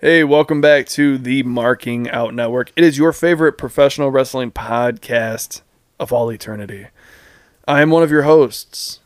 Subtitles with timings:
[0.00, 2.70] Hey, welcome back to the Marking Out Network.
[2.76, 5.62] It is your favorite professional wrestling podcast
[5.98, 6.86] of all eternity.
[7.66, 9.00] I am one of your hosts,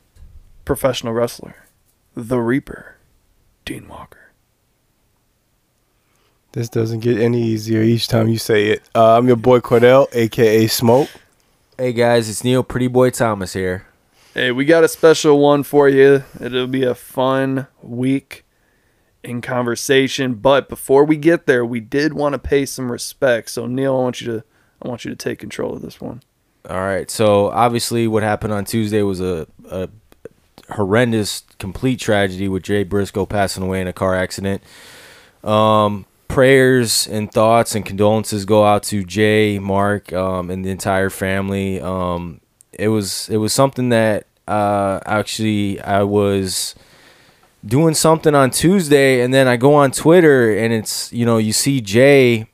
[0.66, 1.56] professional wrestler,
[2.14, 2.96] the Reaper,
[3.64, 4.32] Dean Walker.
[6.52, 8.82] This doesn't get any easier each time you say it.
[8.94, 11.08] Uh, I'm your boy Cordell, aka Smoke.
[11.80, 13.86] Hey guys, it's Neal Pretty Boy Thomas here.
[14.34, 16.24] Hey, we got a special one for you.
[16.40, 18.44] It'll be a fun week
[19.22, 23.50] in conversation, but before we get there, we did want to pay some respect.
[23.50, 24.44] So Neal, I want you to
[24.82, 26.20] I want you to take control of this one.
[26.68, 27.08] All right.
[27.08, 29.88] So obviously, what happened on Tuesday was a, a
[30.70, 34.64] horrendous, complete tragedy with Jay Briscoe passing away in a car accident.
[35.44, 41.10] Um, prayers and thoughts and condolences go out to Jay, Mark, um, and the entire
[41.10, 41.80] family.
[41.80, 42.40] Um,
[42.72, 46.74] it was it was something that uh, actually I was
[47.64, 51.52] doing something on Tuesday, and then I go on Twitter, and it's you know you
[51.52, 52.46] see Jay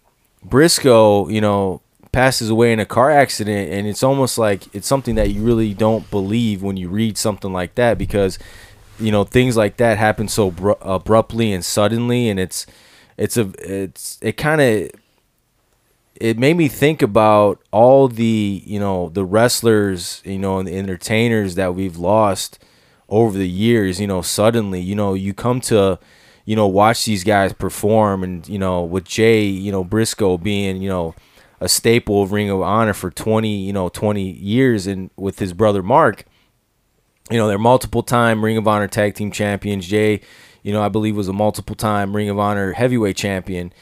[0.42, 1.80] Briscoe, you know,
[2.12, 5.74] passes away in a car accident, and it's almost like it's something that you really
[5.74, 8.38] don't believe when you read something like that because
[8.98, 12.66] you know things like that happen so br- abruptly and suddenly, and it's
[13.16, 14.90] it's a it's it kind of
[16.16, 20.76] it made me think about all the you know the wrestlers you know and the
[20.76, 22.58] entertainers that we've lost
[23.08, 25.98] over the years, you know, suddenly, you know, you come to,
[26.44, 30.80] you know, watch these guys perform and, you know, with Jay, you know, Briscoe being,
[30.80, 31.14] you know,
[31.60, 35.52] a staple of Ring of Honor for 20, you know, 20 years and with his
[35.52, 36.24] brother Mark,
[37.30, 39.86] you know, they're multiple time Ring of Honor tag team champions.
[39.86, 40.20] Jay,
[40.64, 43.72] you know, I believe was a multiple time Ring of Honor heavyweight champion.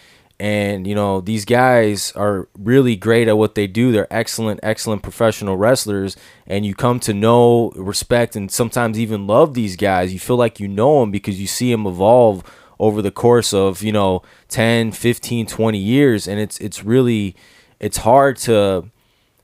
[0.41, 3.93] And you know these guys are really great at what they do.
[3.93, 6.17] They're excellent excellent professional wrestlers.
[6.49, 10.13] And you come to know respect and sometimes even love these guys.
[10.13, 12.43] You feel like you know them because you see them evolve
[12.81, 16.27] over the course of you know 10 15 20 years.
[16.27, 17.37] And it's it's really
[17.79, 18.91] it's hard to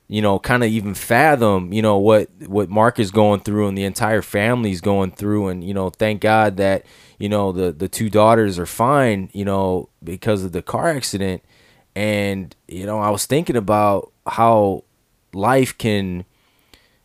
[0.08, 3.78] you know kind of even fathom you know what what Mark is going through and
[3.78, 5.46] the entire family is going through.
[5.46, 6.84] And you know thank God that
[7.18, 11.42] you know the the two daughters are fine you know because of the car accident.
[11.96, 14.84] And you know i was thinking about how
[15.34, 16.24] life can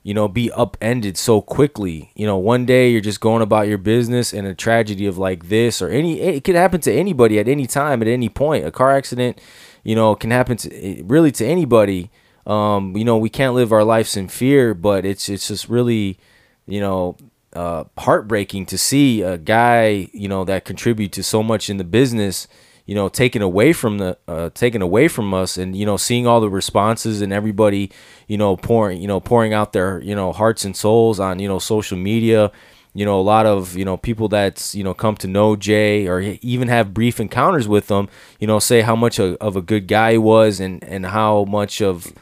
[0.03, 2.11] you know be upended so quickly.
[2.15, 5.47] You know one day you're just going about your business and a tragedy of like
[5.49, 8.65] this or any it could happen to anybody at any time at any point.
[8.65, 9.41] A car accident
[9.83, 12.11] you know can happen to really to anybody.
[12.45, 16.19] Um you know we can't live our lives in fear but it's it's just really
[16.67, 17.17] you know
[17.55, 21.83] uh, heartbreaking to see a guy, you know, that contribute to so much in the
[21.83, 22.47] business,
[22.85, 26.27] you know, taken away from the, uh, taken away from us, and you know, seeing
[26.27, 27.91] all the responses and everybody,
[28.27, 31.47] you know, pouring, you know, pouring out their, you know, hearts and souls on, you
[31.47, 32.51] know, social media.
[32.95, 36.07] You know, a lot of you know people that's you know come to know Jay
[36.07, 38.07] or even have brief encounters with him.
[38.39, 41.81] You know, say how much of a good guy he was and and how much
[41.81, 42.13] of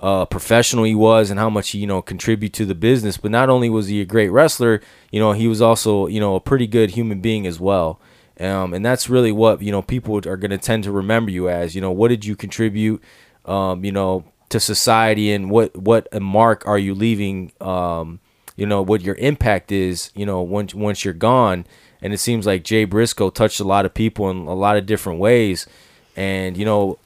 [0.00, 3.16] uh, professional he was and how much he, you know, contribute to the business.
[3.16, 6.36] But not only was he a great wrestler, you know, he was also, you know,
[6.36, 8.00] a pretty good human being as well.
[8.40, 11.48] Um, and that's really what, you know, people are going to tend to remember you
[11.48, 13.02] as, you know, what did you contribute,
[13.44, 18.20] um, you know, to society and what, what a mark are you leaving, um,
[18.56, 21.66] you know, what your impact is, you know, once, once you're gone.
[22.00, 24.86] And it seems like Jay Briscoe touched a lot of people in a lot of
[24.86, 25.66] different ways.
[26.14, 26.98] And, you know,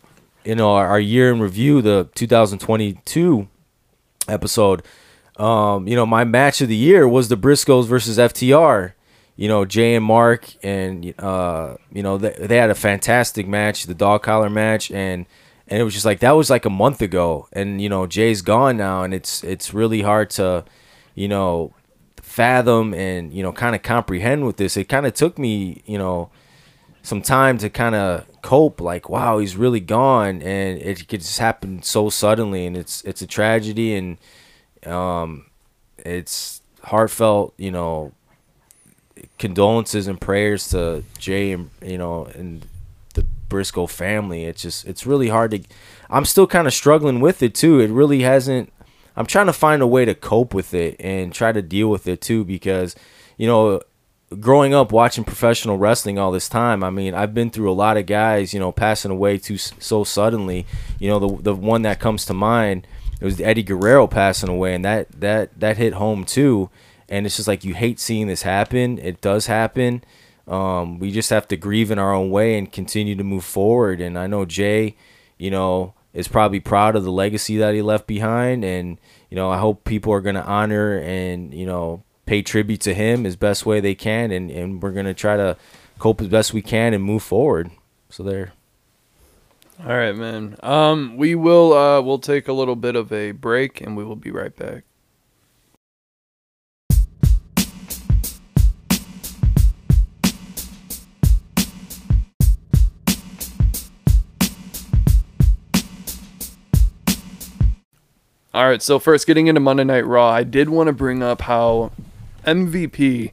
[0.44, 3.48] you know our, our year in review, the 2022
[4.28, 4.82] episode.
[5.36, 8.92] Um, you know, my match of the year was the Briscoes versus FTR.
[9.34, 13.86] You know, Jay and Mark, and uh, you know they, they had a fantastic match,
[13.86, 15.26] the dog collar match, and
[15.68, 18.42] and it was just like that was like a month ago, and you know Jay's
[18.42, 20.64] gone now, and it's it's really hard to,
[21.14, 21.72] you know,
[22.16, 24.76] fathom and you know kind of comprehend with this.
[24.76, 26.30] It kind of took me, you know,
[27.02, 30.42] some time to kind of cope like wow he's really gone.
[30.42, 33.94] And it could just happen so suddenly and it's it's a tragedy.
[33.94, 34.18] And
[34.86, 35.46] um
[35.98, 38.12] it's heartfelt you know
[39.38, 42.66] condolences and prayers to Jay and you know and
[43.14, 44.44] the Briscoe family.
[44.44, 45.60] It's just it's really hard to
[46.10, 47.80] I'm still kind of struggling with it too.
[47.80, 48.72] It really hasn't
[49.16, 52.06] I'm trying to find a way to cope with it and try to deal with
[52.06, 52.96] it too because
[53.36, 53.80] you know
[54.40, 57.96] growing up watching professional wrestling all this time, I mean, I've been through a lot
[57.96, 60.66] of guys, you know, passing away too so suddenly.
[60.98, 62.86] You know, the the one that comes to mind
[63.22, 66.70] it was Eddie Guerrero passing away, and that that that hit home too.
[67.08, 68.98] And it's just like you hate seeing this happen.
[68.98, 70.02] It does happen.
[70.48, 74.00] Um, we just have to grieve in our own way and continue to move forward.
[74.00, 74.96] And I know Jay,
[75.38, 78.98] you know, is probably proud of the legacy that he left behind, and
[79.30, 82.02] you know I hope people are gonna honor and you know
[82.32, 85.54] pay tribute to him as best way they can, and and we're gonna try to
[85.98, 87.70] cope as best we can and move forward.
[88.08, 88.54] So there.
[89.84, 90.56] All right, man.
[90.62, 94.16] Um, we will uh, we'll take a little bit of a break, and we will
[94.16, 94.84] be right back.
[108.54, 111.42] All right, so first getting into Monday Night Raw, I did want to bring up
[111.42, 111.90] how
[112.46, 113.32] MVP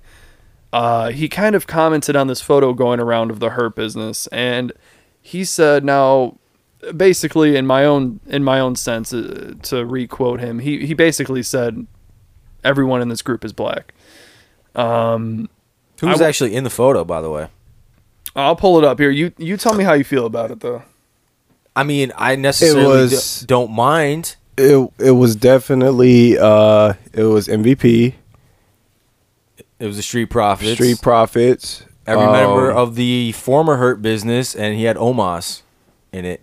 [0.72, 4.72] uh, he kind of commented on this photo going around of the Hurt business, and
[5.20, 6.38] he said, "Now,
[6.96, 11.42] basically, in my own in my own sense, uh, to requote him, he he basically
[11.42, 11.88] said,
[12.64, 13.96] everyone in this group is black."
[14.76, 15.50] Um,
[16.02, 17.48] Who was w- actually in the photo, by the way?
[18.36, 19.10] I'll pull it up here.
[19.10, 20.84] You you tell me how you feel about it, though.
[21.76, 24.36] I mean, I necessarily was- d- don't mind.
[24.56, 28.14] It it was definitely uh it was MVP,
[29.80, 30.74] It was the Street Profits.
[30.74, 31.86] Street Profits.
[32.06, 35.62] Every member um, of the former Hurt business, and he had Omos
[36.12, 36.42] in it.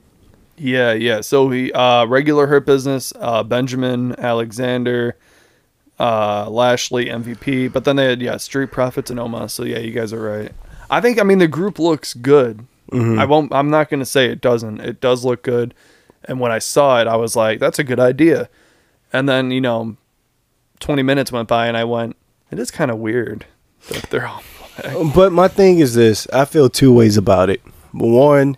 [0.57, 1.21] Yeah, yeah.
[1.21, 5.17] So he uh regular hurt business, uh Benjamin Alexander,
[5.99, 9.51] uh Lashley MVP, but then they had yeah, Street Profits and Omos.
[9.51, 10.53] So yeah, you guys are right.
[10.89, 12.67] I think I mean the group looks good.
[12.93, 14.81] I won't I'm not going to say it doesn't.
[14.81, 15.75] It does look good.
[16.25, 18.49] And when I saw it, I was like, that's a good idea.
[19.13, 19.97] And then, you know,
[20.81, 22.17] 20 minutes went by and I went,
[22.51, 23.47] it is kind of weird
[23.89, 24.95] that they're all black.
[24.95, 27.61] Uh, but my thing is this: I feel two ways about it.
[27.93, 28.57] One,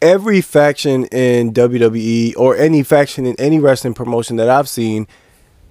[0.00, 5.06] every faction in WWE or any faction in any wrestling promotion that I've seen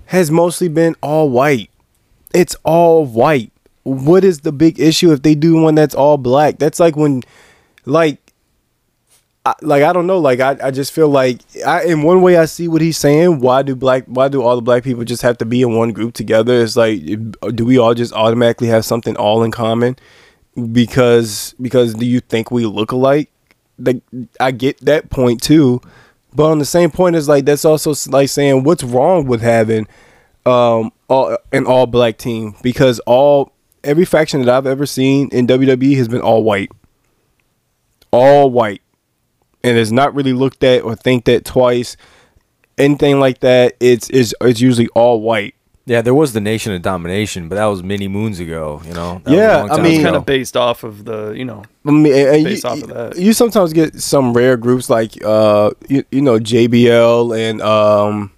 [0.08, 1.70] has mostly been all white.
[2.34, 3.52] It's all white.
[3.84, 6.60] What is the big issue if they do one that's all black?
[6.60, 7.24] That's like when,
[7.86, 8.29] like,
[9.46, 10.20] I, like I don't know.
[10.20, 13.40] Like I, I just feel like I in one way I see what he's saying.
[13.40, 14.04] Why do black?
[14.06, 16.62] Why do all the black people just have to be in one group together?
[16.62, 17.02] It's like,
[17.56, 19.98] do we all just automatically have something all in common?
[20.72, 23.32] Because because do you think we look alike?
[23.78, 24.02] Like
[24.42, 25.82] I get that point too,
[26.36, 29.88] but on the same point is like that's also like saying what's wrong with having
[30.46, 33.54] um all, an all black team because all
[33.86, 36.72] every faction that I've ever seen in WWE has been all white,
[38.12, 38.82] all white
[39.64, 41.98] and is not really looked at or think that twice.
[42.78, 45.54] Anything like that, it's it's it's usually all white.
[45.86, 48.80] Yeah, there was the Nation of Domination, but that was many moons ago.
[48.86, 49.22] You know.
[49.26, 51.44] That was a Yeah, long I mean- It's kind of based off of the, you
[51.46, 53.18] know, I mean, and- and Based you, off of that.
[53.18, 58.32] you sometimes get some rare groups like uh you, you know JBL and um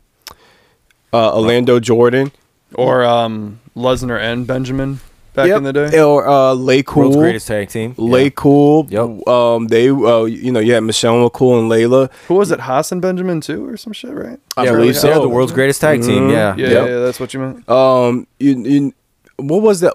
[1.13, 2.31] uh Orlando Jordan
[2.73, 5.01] or um Lesnar and Benjamin
[5.42, 5.58] back Yep.
[5.58, 6.00] in the day.
[6.02, 7.94] or uh Lay Cool world's greatest tag team.
[7.98, 8.30] Lay Yeah.
[8.36, 9.28] Cool Yep.
[9.28, 12.60] um they uh you know you had Michelle McCool and Layla Who was it?
[12.62, 14.40] Haas and Benjamin too, or some shit, right?
[14.58, 16.30] I Yeah, believe they're the world's greatest tag team.
[16.30, 16.32] Mhm.
[16.32, 16.56] Yeah.
[16.58, 16.88] Yeah, Yep.
[16.90, 17.70] yeah, that's what you meant.
[17.70, 18.94] Um, you, you
[19.38, 19.94] what was that?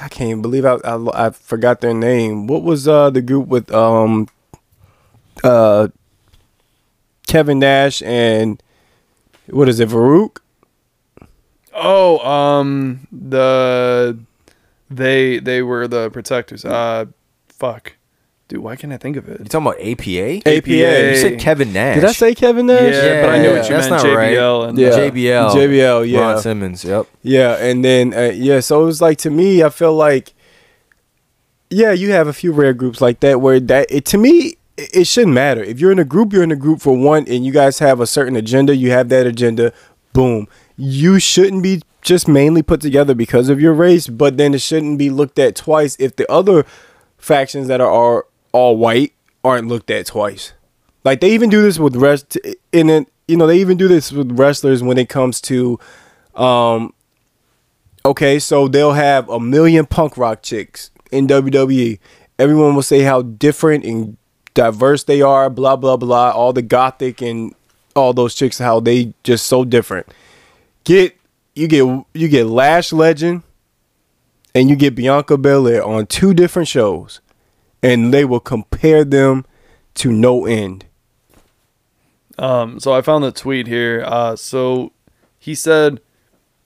[0.00, 2.46] I can't even believe I, I I forgot their name.
[2.46, 4.28] What was uh the group with um
[5.42, 5.88] uh
[7.26, 8.62] Kevin Nash and
[9.50, 10.36] what is it, Faarooq?
[11.74, 14.16] Oh, um, the
[14.96, 16.64] they they were the protectors.
[16.64, 17.06] Uh,
[17.48, 17.94] fuck,
[18.48, 19.38] dude, why can't I think of it?
[19.40, 19.50] You it?
[19.50, 20.48] talking about APA?
[20.48, 21.10] APA.
[21.10, 21.96] You said Kevin Nash.
[21.96, 22.94] Did I say Kevin Nash?
[22.94, 24.04] Yeah, but I knew what you that's meant.
[24.04, 24.34] not right.
[24.36, 24.90] JBL and Yeah.
[24.90, 25.50] JBL.
[25.50, 26.20] JBL, yeah.
[26.20, 26.84] Ron Simmons.
[26.84, 27.06] Yep.
[27.22, 30.32] Yeah, and then uh, yeah, so it was like to me, I feel like
[31.70, 34.90] yeah, you have a few rare groups like that where that it to me it,
[34.96, 35.62] it shouldn't matter.
[35.62, 38.00] If you're in a group, you're in a group for one and you guys have
[38.00, 39.72] a certain agenda, you have that agenda,
[40.12, 40.46] boom.
[40.76, 44.98] You shouldn't be just mainly put together because of your race, but then it shouldn't
[44.98, 46.64] be looked at twice if the other
[47.18, 50.52] factions that are, all white aren't looked at twice.
[51.02, 52.38] Like they even do this with rest
[52.72, 55.78] in it, you know, they even do this with wrestlers when it comes to
[56.36, 56.94] um
[58.06, 61.98] okay, so they'll have a million punk rock chicks in WWE.
[62.38, 64.16] Everyone will say how different and
[64.54, 67.54] diverse they are, blah blah blah, all the gothic and
[67.96, 70.06] all those chicks how they just so different.
[70.84, 71.16] Get
[71.54, 71.84] you get
[72.14, 73.42] you get Lash Legend
[74.54, 77.20] and you get Bianca Belair on two different shows
[77.82, 79.44] and they will compare them
[79.94, 80.86] to no end.
[82.38, 84.02] Um, so I found the tweet here.
[84.06, 84.92] Uh, so
[85.38, 86.00] he said,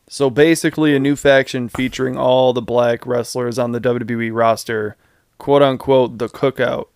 [0.08, 4.96] so basically a new faction featuring all the black wrestlers on the WWE roster,
[5.36, 6.86] quote unquote, the cookout,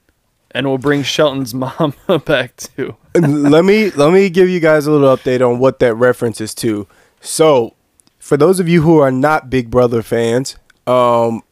[0.52, 1.94] and we'll bring Shelton's mom
[2.24, 2.96] back too.
[3.14, 6.54] let me let me give you guys a little update on what that reference is
[6.56, 6.86] to.
[7.20, 7.74] So,
[8.22, 10.54] for those of you who are not Big Brother fans,
[10.86, 11.42] um,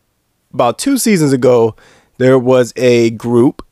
[0.55, 1.75] about two seasons ago,
[2.19, 3.67] there was a group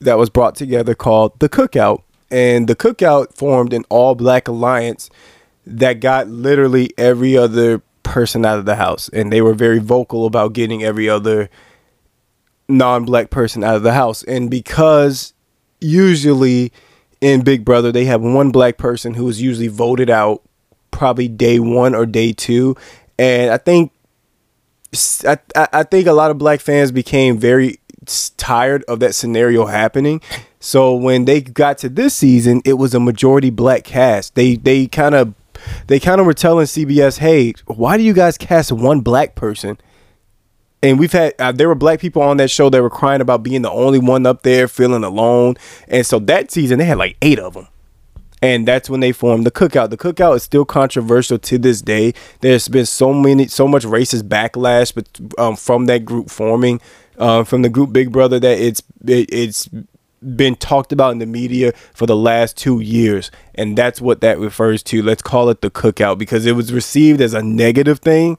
[0.00, 5.08] that was brought together called the Cookout, and the cookout formed an all black alliance
[5.66, 10.26] that got literally every other person out of the house, and they were very vocal
[10.26, 11.48] about getting every other
[12.68, 14.22] non-black person out of the house.
[14.24, 15.32] And because
[15.80, 16.72] usually
[17.22, 20.42] in Big Brother they have one black person who is usually voted out
[20.94, 22.76] probably day one or day two,
[23.18, 23.92] and I think
[25.26, 27.80] I, I think a lot of black fans became very
[28.36, 30.20] tired of that scenario happening.
[30.60, 34.34] So when they got to this season, it was a majority black cast.
[34.34, 35.34] They they kind of
[35.88, 39.78] they kind of were telling CBS, "Hey, why do you guys cast one black person?"
[40.82, 43.42] And we've had uh, there were black people on that show that were crying about
[43.42, 45.56] being the only one up there feeling alone.
[45.88, 47.68] And so that season they had like 8 of them.
[48.44, 49.88] And that's when they formed the cookout.
[49.88, 52.12] The cookout is still controversial to this day.
[52.40, 55.08] There's been so many, so much racist backlash, but
[55.38, 56.78] um, from that group forming,
[57.18, 59.70] uh, from the group Big Brother, that it's it, it's
[60.36, 64.38] been talked about in the media for the last two years, and that's what that
[64.38, 65.02] refers to.
[65.02, 68.36] Let's call it the cookout because it was received as a negative thing,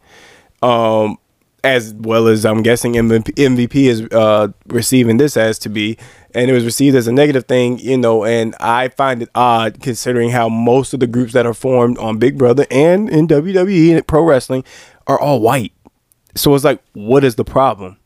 [0.62, 1.18] um,
[1.66, 5.98] as well as I'm guessing MVP is uh, receiving this as to be,
[6.34, 8.24] and it was received as a negative thing, you know.
[8.24, 12.20] And I find it odd considering how most of the groups that are formed on
[12.20, 14.64] Big Brother and in WWE and pro wrestling
[15.08, 15.74] are all white.
[16.36, 17.98] So it's like, what is the problem?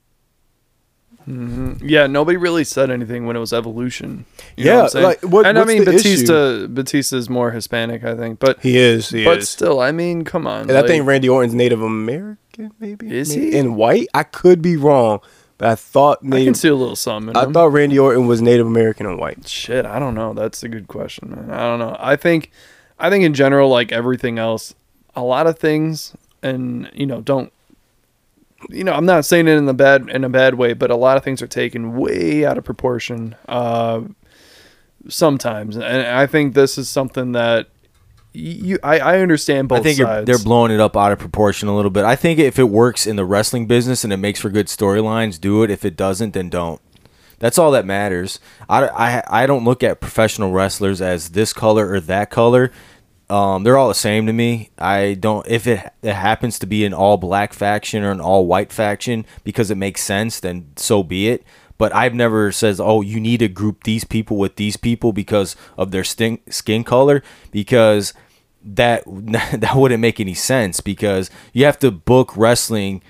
[1.28, 1.88] Mm-hmm.
[1.88, 4.26] Yeah, nobody really said anything when it was evolution.
[4.56, 6.66] yeah, what like what, and I mean Batista.
[6.66, 9.10] Batista is more Hispanic, I think, but he is.
[9.10, 9.50] He but is.
[9.50, 10.62] still, I mean, come on.
[10.62, 12.40] And like, I think Randy Orton's Native American,
[12.80, 13.16] maybe.
[13.16, 13.52] Is maybe?
[13.52, 14.08] he in white?
[14.14, 15.20] I could be wrong,
[15.58, 17.36] but I thought Native, I can see a little something.
[17.36, 17.54] I him.
[17.54, 19.48] thought Randy Orton was Native American and white.
[19.48, 20.34] Shit, I don't know.
[20.34, 21.52] That's a good question, man.
[21.52, 21.96] I don't know.
[22.00, 22.52] I think,
[22.98, 24.74] I think in general, like everything else,
[25.16, 27.52] a lot of things, and you know, don't
[28.70, 30.96] you know, I'm not saying it in the bad in a bad way, but a
[30.96, 33.36] lot of things are taken way out of proportion.
[33.48, 34.02] Uh,
[35.08, 37.68] sometimes, and I think this is something that
[38.34, 40.26] you I, I understand both I think sides.
[40.26, 42.06] they're blowing it up out of proportion a little bit.
[42.06, 45.40] I think if it works in the wrestling business and it makes for good storylines,
[45.40, 45.72] do it.
[45.72, 46.82] If it doesn't, then don't.
[47.40, 48.40] That's all that matters.
[48.68, 52.72] I, I, I don't look at professional wrestlers as this color or that color.
[53.30, 54.72] Um, they're all the same to me.
[54.78, 58.46] I don't if it, it happens to be an all black faction or an all
[58.46, 61.44] white faction because it makes sense, then so be it.
[61.80, 65.56] But I've never says, oh, you need to group these people with these people because
[65.78, 68.14] of their skin skin color because
[68.64, 73.02] that that wouldn't make any sense because you have to book wrestling.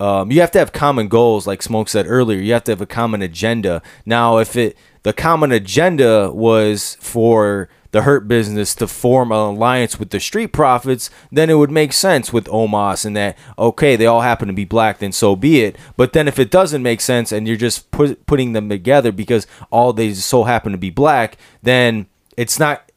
[0.00, 2.38] Um, you have to have common goals, like Smoke said earlier.
[2.38, 3.82] You have to have a common agenda.
[4.04, 9.98] Now, if it the common agenda was for the Hurt Business to form an alliance
[9.98, 14.06] with the Street Profits, then it would make sense with Omos and that, okay, they
[14.06, 15.76] all happen to be black, then so be it.
[15.96, 19.46] But then if it doesn't make sense and you're just put, putting them together because
[19.70, 22.90] all they so happen to be black, then it's not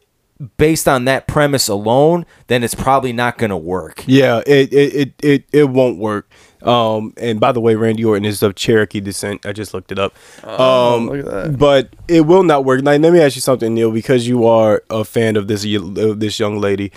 [0.58, 4.04] based on that premise alone, then it's probably not going to work.
[4.08, 6.30] Yeah, it, it, it, it, it won't work.
[6.64, 9.46] Um, and by the way, Randy Orton is of Cherokee descent.
[9.46, 10.14] I just looked it up.
[10.44, 11.58] Oh, um, look at that.
[11.58, 12.84] But it will not work.
[12.84, 16.20] Now, let me ask you something, Neal, because you are a fan of this of
[16.20, 16.92] this young lady.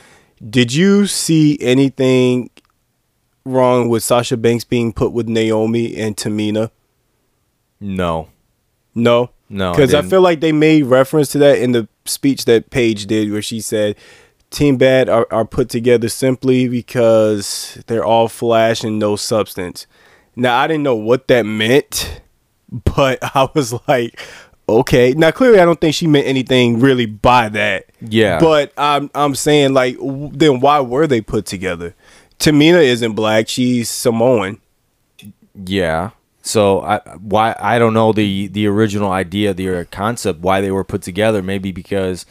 [0.49, 2.51] Did you see anything
[3.45, 6.71] wrong with Sasha Banks being put with Naomi and Tamina?
[7.81, 8.29] No.
[8.95, 9.31] No.
[9.49, 9.73] No.
[9.73, 13.07] Because I, I feel like they made reference to that in the speech that Paige
[13.07, 13.97] did, where she said
[14.55, 19.87] Team Bad are, are put together simply because they're all flash and no substance.
[20.37, 22.23] Now I didn't know what that meant,
[22.71, 24.21] but I was like,
[24.69, 25.13] okay.
[25.13, 27.87] Now clearly I don't think she meant anything really by that.
[28.01, 28.39] Yeah.
[28.39, 31.95] But I'm I'm saying like then why were they put together?
[32.39, 34.61] Tamina isn't black, she's Samoan.
[35.55, 36.11] Yeah.
[36.43, 40.85] So I why I don't know the the original idea, the concept why they were
[40.85, 41.43] put together.
[41.43, 42.25] Maybe because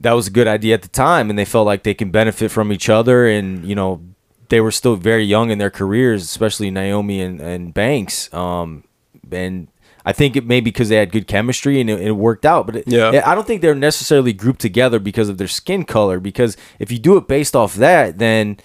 [0.00, 2.50] that was a good idea at the time, and they felt like they can benefit
[2.50, 4.02] from each other, and you know
[4.48, 8.32] they were still very young in their careers, especially Naomi and, and Banks.
[8.32, 8.84] Um,
[9.32, 9.68] and
[10.04, 12.66] I think it may be because they had good chemistry and it, it worked out.
[12.66, 13.22] But it, yeah.
[13.24, 16.20] I don't think they're necessarily grouped together because of their skin color.
[16.20, 18.58] Because if you do it based off that, then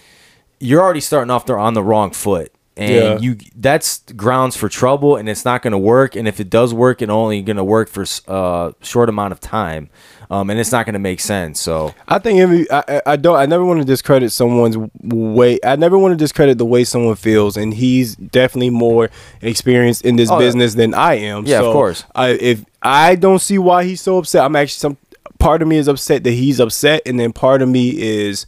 [0.60, 3.18] you're already starting off there on the wrong foot and yeah.
[3.20, 6.74] you that's grounds for trouble and it's not going to work and if it does
[6.74, 9.90] work it's only going to work for a uh, short amount of time
[10.30, 11.94] um, and it's not going to make sense so.
[12.08, 16.12] I think I, I don't i never want to discredit someone's way i never want
[16.12, 19.10] to discredit the way someone feels and he's definitely more
[19.42, 22.04] experienced in this oh, business than i am yeah so of course.
[22.16, 24.44] I, if i don't see why he's so upset.
[24.44, 24.98] I'm actually some
[25.40, 28.46] part of me is upset that he's upset and then part of me is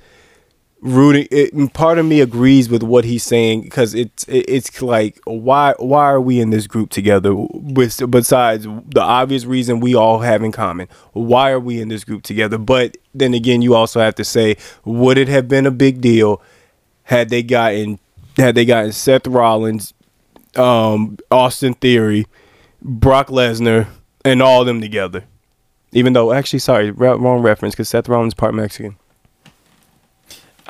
[0.81, 1.27] rooting.
[1.31, 5.73] It, part of me agrees with what he's saying because it's it, it's like why
[5.77, 7.33] why are we in this group together?
[7.73, 12.23] Besides the obvious reason we all have in common, why are we in this group
[12.23, 12.57] together?
[12.57, 16.41] But then again, you also have to say, would it have been a big deal
[17.03, 18.00] had they gotten
[18.38, 19.93] had they gotten Seth Rollins,
[20.55, 22.25] um, Austin Theory,
[22.81, 23.88] Brock Lesnar,
[24.23, 25.25] and all them together?
[25.93, 28.95] Even though, actually, sorry, wrong reference because Seth Rollins part Mexican.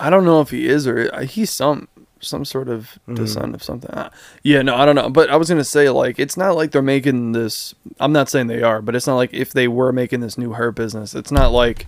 [0.01, 1.87] I don't know if he is or uh, he's some
[2.19, 3.89] some sort of descent of something.
[3.91, 4.09] Uh,
[4.43, 5.09] yeah, no, I don't know.
[5.09, 7.75] But I was gonna say like it's not like they're making this.
[7.99, 10.53] I'm not saying they are, but it's not like if they were making this new
[10.53, 11.87] hurt business, it's not like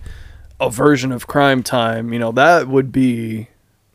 [0.60, 2.12] a version of Crime Time.
[2.12, 3.48] You know, that would be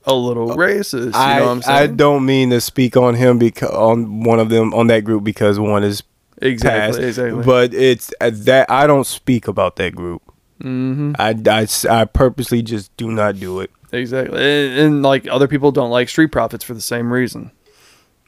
[0.04, 1.14] a little racist.
[1.14, 4.40] You I know what I'm I don't mean to speak on him because on one
[4.40, 6.04] of them on that group because one is
[6.42, 7.44] exactly, passed, exactly.
[7.44, 10.22] but it's uh, that I don't speak about that group.
[10.62, 13.72] hmm I, I I purposely just do not do it.
[13.92, 17.52] Exactly, and, and like other people don't like Street Profits for the same reason.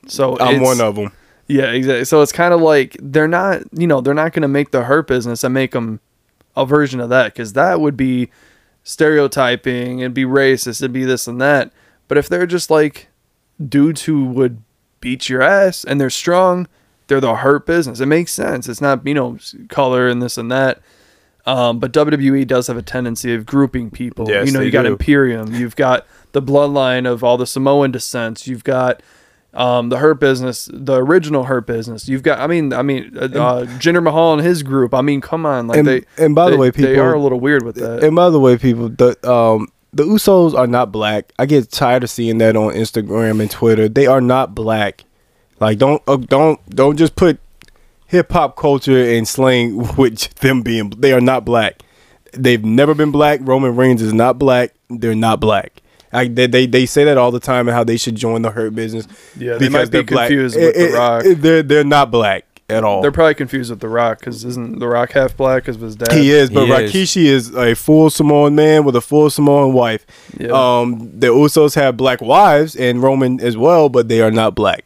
[0.07, 1.11] So I'm one of them.
[1.47, 2.05] Yeah, exactly.
[2.05, 4.85] So it's kind of like they're not, you know, they're not going to make the
[4.85, 5.99] hurt business and make them
[6.55, 8.29] a version of that because that would be
[8.83, 11.71] stereotyping, it'd be racist, it'd be this and that.
[12.07, 13.09] But if they're just like
[13.63, 14.61] dudes who would
[15.01, 16.67] beat your ass and they're strong,
[17.07, 17.99] they're the hurt business.
[17.99, 18.69] It makes sense.
[18.69, 19.37] It's not, you know,
[19.69, 20.81] color and this and that.
[21.45, 24.29] Um, but WWE does have a tendency of grouping people.
[24.29, 24.91] Yes, you know, they you got do.
[24.91, 29.01] Imperium, you've got the bloodline of all the Samoan descents, you've got
[29.53, 32.07] um, the Hurt Business, the original Hurt Business.
[32.07, 34.93] You've got, I mean, I mean, uh, uh, Jinder Mahal and his group.
[34.93, 36.03] I mean, come on, like And- they.
[36.17, 38.03] and by the they- way, they people- are a little weird with that.
[38.03, 41.33] And by the way, people, the um the Usos are not black.
[41.37, 43.89] I get tired of seeing that on Instagram and Twitter.
[43.89, 45.03] They are not black.
[45.59, 47.37] Like don't uh, don't don't just put
[48.11, 50.89] hip hop culture and slang with them being.
[50.91, 51.81] They are not black.
[52.33, 53.39] They've never been black.
[53.41, 54.73] Roman Reigns is not black.
[54.89, 55.81] They're not black.
[56.13, 58.51] I, they, they they say that all the time and how they should join the
[58.51, 59.07] hurt business.
[59.37, 60.27] Yeah, they might be they're black.
[60.27, 61.25] confused eh, with The It- it- Rock.
[61.25, 63.01] it- they're they're not black at all.
[63.01, 65.95] They're probably confused with The Rock because isn't The Rock half black because of his
[65.95, 66.11] dad?
[66.13, 66.91] He is, but He is.
[66.93, 67.55] Rikishi is.
[67.55, 70.05] a full Samoan man with a full Samoan wife.
[70.37, 70.49] Yeah.
[70.51, 74.83] Um, the Usos have black wives and Roman as well, but they are not black.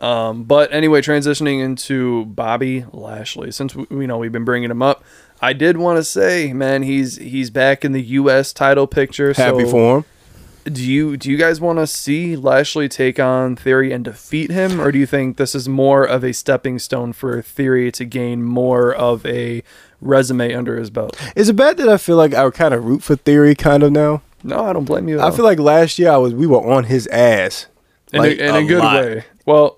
[0.00, 4.82] Um, but anyway, transitioning into Bobby Lashley, since we, you know we've been bringing him
[4.82, 5.04] up,
[5.42, 8.52] I did want to say, man, he's he's back in the U.S.
[8.52, 9.32] title picture.
[9.34, 10.04] Happy so for him.
[10.74, 14.80] do you do you guys want to see Lashley take on Theory and defeat him,
[14.80, 18.42] or do you think this is more of a stepping stone for Theory to gain
[18.42, 19.62] more of a
[20.00, 21.14] resume under his belt?
[21.36, 23.92] Is it bad that I feel like I kind of root for Theory kind of
[23.92, 24.22] now?
[24.42, 25.20] No, I don't blame you.
[25.20, 25.32] I all.
[25.32, 27.66] feel like last year I was we were on his ass.
[28.12, 28.94] in, like, a, in a, a good lot.
[28.94, 29.24] way.
[29.44, 29.76] Well,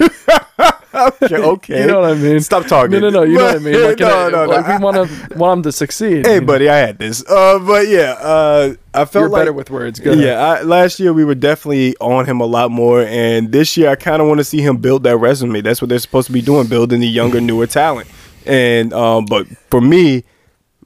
[0.00, 1.80] Okay, okay.
[1.80, 2.40] you know what I mean.
[2.40, 2.90] Stop talking.
[2.92, 3.22] No, no, no.
[3.22, 3.82] You know what I mean.
[3.82, 4.50] Like, no, a- no, no.
[4.52, 6.26] like I- we want to want him to succeed.
[6.26, 6.46] Hey, you know?
[6.46, 7.24] buddy, I had this.
[7.28, 10.00] Uh, but yeah, uh, I felt You're like better with words.
[10.00, 10.12] Go.
[10.12, 13.90] Yeah, I, last year we were definitely on him a lot more, and this year
[13.90, 15.60] I kind of want to see him build that resume.
[15.60, 18.08] That's what they're supposed to be doing, building the younger, newer talent.
[18.46, 20.24] And um, but for me,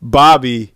[0.00, 0.74] Bobby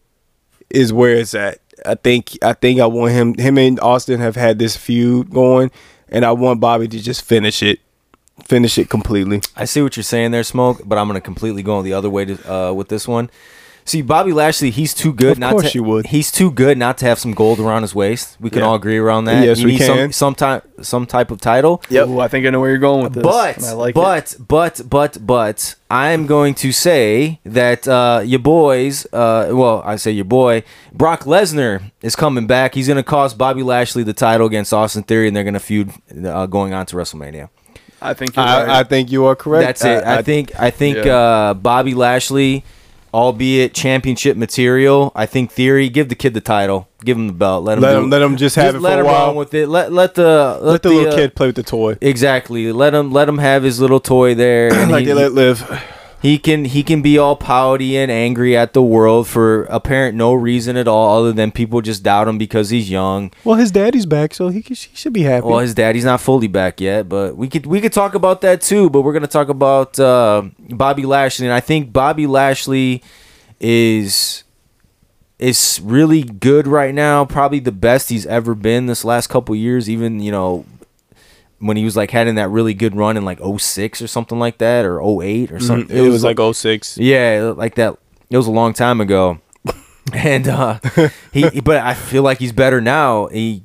[0.71, 1.59] is where it's at.
[1.85, 3.35] I think I think I want him.
[3.35, 5.71] Him and Austin have had this feud going,
[6.09, 7.81] and I want Bobby to just finish it,
[8.45, 9.41] finish it completely.
[9.57, 12.11] I see what you're saying there, Smoke, but I'm gonna completely go on the other
[12.11, 13.31] way to, uh, with this one.
[13.89, 15.79] See, Bobby Lashley, he's too good Of not course to.
[15.79, 16.07] you would.
[16.07, 18.37] He's too good not to have some gold around his waist.
[18.41, 18.67] We can Yeah.
[18.67, 19.45] all agree around that.
[19.45, 20.13] Yes, you we need can.
[20.13, 21.81] some some type some type of title.
[21.93, 23.23] Ooh, I think I know where you're going with this.
[23.23, 23.95] But and I like it.
[23.95, 29.95] but but but but I'm going to say that uh, your boys, uh, well, I
[29.95, 32.75] say your boy Brock Lesnar is coming back.
[32.75, 35.61] He's going to cost Bobby Lashley the title against Austin Theory, and they're going to
[35.61, 35.93] feud
[36.27, 37.51] uh, going on to WrestleMania.
[38.01, 38.69] I think you're I, right.
[38.69, 39.67] I think you are correct.
[39.81, 40.05] That's it.
[40.05, 41.17] I, think I think Yeah.
[41.17, 42.63] uh, Bobby Lashley,
[43.15, 47.65] albeit championship material, I think Theory give the kid the title, give him the belt,
[47.65, 49.27] let him let do- him let him just have it let for a while.
[49.29, 49.69] run with it.
[49.69, 52.93] Let let the let, let the, little uh, kid play with the toy, exactly let
[52.95, 54.69] him let him have his little toy there.
[54.75, 55.63] And like he, they let live.
[56.23, 60.33] He can he can be all pouty and angry at the world for apparent no
[60.33, 63.33] reason at all, other than people just doubt him because he's young.
[63.45, 65.47] Well, his daddy's back, so he, he should be happy.
[65.47, 68.63] Well, his daddy's not fully back yet, but we could we could talk about that
[68.63, 68.89] too.
[68.89, 73.03] But we're gonna talk about uh, Bobby Lashley, and I think Bobby Lashley
[73.61, 74.45] is
[75.39, 77.25] is really good right now.
[77.25, 79.89] Probably the best he's ever been this last couple years.
[79.91, 80.65] Even you know
[81.59, 84.59] when he was like having that really good run in like 06 or something like
[84.59, 85.89] that, or 08 or something.
[85.89, 86.07] Mm-hmm.
[86.07, 86.99] it, was, like 06.
[86.99, 87.97] Yeah, like that.
[88.31, 89.41] It was a long time ago,
[90.13, 90.79] and uh,
[91.33, 91.61] he.
[91.61, 93.27] But I feel like he's better now.
[93.27, 93.63] He,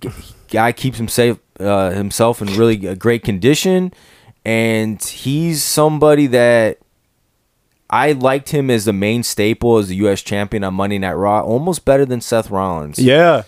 [0.50, 3.94] guy keeps him safe, uh, himself in really great condition,
[4.46, 6.78] and he's somebody that
[7.90, 10.22] I liked him as the main staple as the U.S.
[10.22, 12.98] champion on Monday Night Raw, almost better than Seth Rollins.
[13.00, 13.44] Yeah.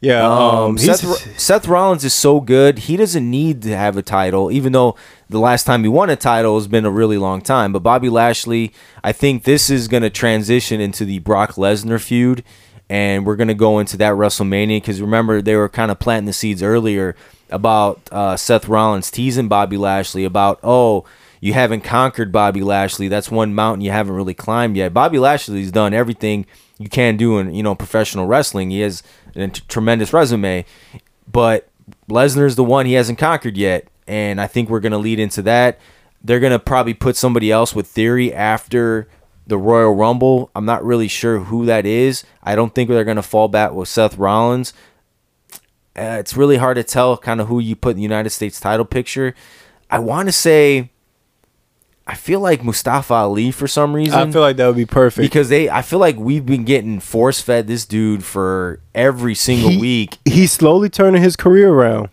[0.00, 2.80] Yeah, Um, um, Seth, Seth Rollins is so good.
[2.80, 4.94] He doesn't need to have a title, even though
[5.30, 7.72] the last time he won a title has been a really long time.
[7.72, 12.44] But Bobby Lashley, I think this is going to transition into the Brock Lesnar feud,
[12.90, 16.26] and we're going to go into that WrestleMania because remember they were kind of planting
[16.26, 17.16] the seeds earlier
[17.48, 21.04] about uh, Seth Rollins teasing Bobby Lashley about oh.
[21.38, 23.08] You haven't conquered Bobby Lashley.
[23.08, 24.94] That's one mountain you haven't really climbed yet.
[24.94, 26.46] Bobby Lashley's done everything
[26.78, 28.70] you can do in you know professional wrestling.
[28.70, 29.02] He has
[29.34, 30.64] a t- tremendous resume,
[31.30, 31.68] but
[32.08, 35.42] Lesnar is the one he hasn't conquered yet, and I think we're gonna lead into
[35.42, 35.78] that.
[36.22, 39.08] They're gonna probably put somebody else with Theory after
[39.46, 40.50] the Royal Rumble.
[40.54, 42.24] I'm not really sure who that is.
[42.42, 44.72] I don't think they're gonna fall back with Seth Rollins.
[45.96, 48.60] Uh, it's really hard to tell kind of who you put in the United States
[48.60, 49.34] title picture.
[49.90, 50.90] I want to say.
[52.06, 55.22] I feel like Mustafa Ali for some reason I feel like that would be perfect.
[55.22, 59.70] because they I feel like we've been getting force fed this dude for every single
[59.70, 60.18] He- week.
[60.24, 62.08] he's slowly turning his career around.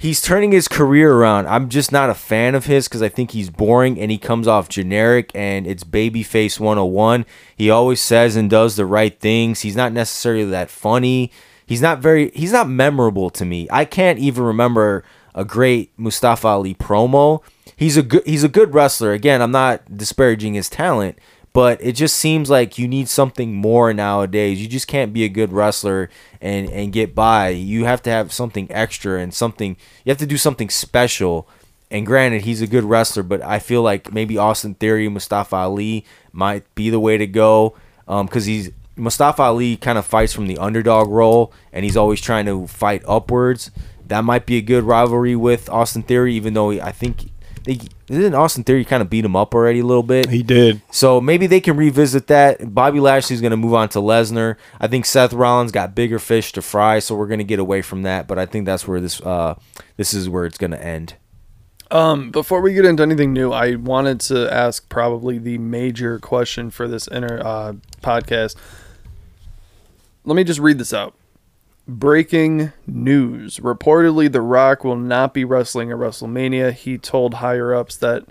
[0.00, 1.48] He's turning his career around.
[1.48, 4.46] I'm just not a fan of his because I think he's boring and he comes
[4.46, 7.26] off generic and it's babyface 101.
[7.56, 9.62] He always says and does the right things.
[9.62, 11.32] He's not necessarily that funny.
[11.66, 13.66] He's not very he's not memorable to me.
[13.72, 15.02] I can't even remember
[15.34, 17.40] a great Mustafa Ali promo.
[17.76, 19.12] He's a good he's a good wrestler.
[19.12, 21.18] Again, I'm not disparaging his talent,
[21.52, 24.60] but it just seems like you need something more nowadays.
[24.60, 27.48] You just can't be a good wrestler and and get by.
[27.50, 31.48] You have to have something extra and something you have to do something special.
[31.90, 36.04] And granted, he's a good wrestler, but I feel like maybe Austin Theory, Mustafa Ali
[36.32, 37.76] might be the way to go
[38.06, 42.20] um, because he's Mustafa Ali kind of fights from the underdog role, and he's always
[42.20, 43.70] trying to fight upwards.
[44.06, 47.30] That might be a good rivalry with Austin Theory, even though I think
[47.76, 50.30] they didn't Austin Theory kind of beat him up already a little bit.
[50.30, 50.80] He did.
[50.90, 52.74] So maybe they can revisit that.
[52.74, 54.56] Bobby Lashley's going to move on to Lesnar.
[54.80, 57.82] I think Seth Rollins got bigger fish to fry, so we're going to get away
[57.82, 58.26] from that.
[58.26, 59.56] But I think that's where this uh,
[59.96, 61.14] this is where it's going to end.
[61.90, 66.70] Um, before we get into anything new, I wanted to ask probably the major question
[66.70, 68.56] for this inner uh, podcast.
[70.24, 71.14] Let me just read this out.
[71.88, 73.58] Breaking news.
[73.60, 76.72] Reportedly, The Rock will not be wrestling at WrestleMania.
[76.72, 78.24] He told higher ups that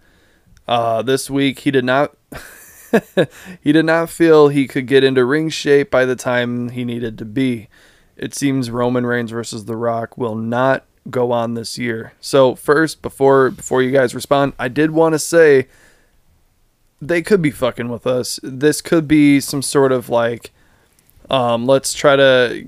[0.68, 2.16] uh, this week he did not
[3.62, 7.18] he did not feel he could get into ring shape by the time he needed
[7.18, 7.68] to be.
[8.16, 12.14] It seems Roman Reigns versus The Rock will not go on this year.
[12.20, 15.68] So first, before before you guys respond, I did want to say
[17.02, 18.40] they could be fucking with us.
[18.44, 20.52] This could be some sort of like,
[21.30, 22.68] um, let's try to,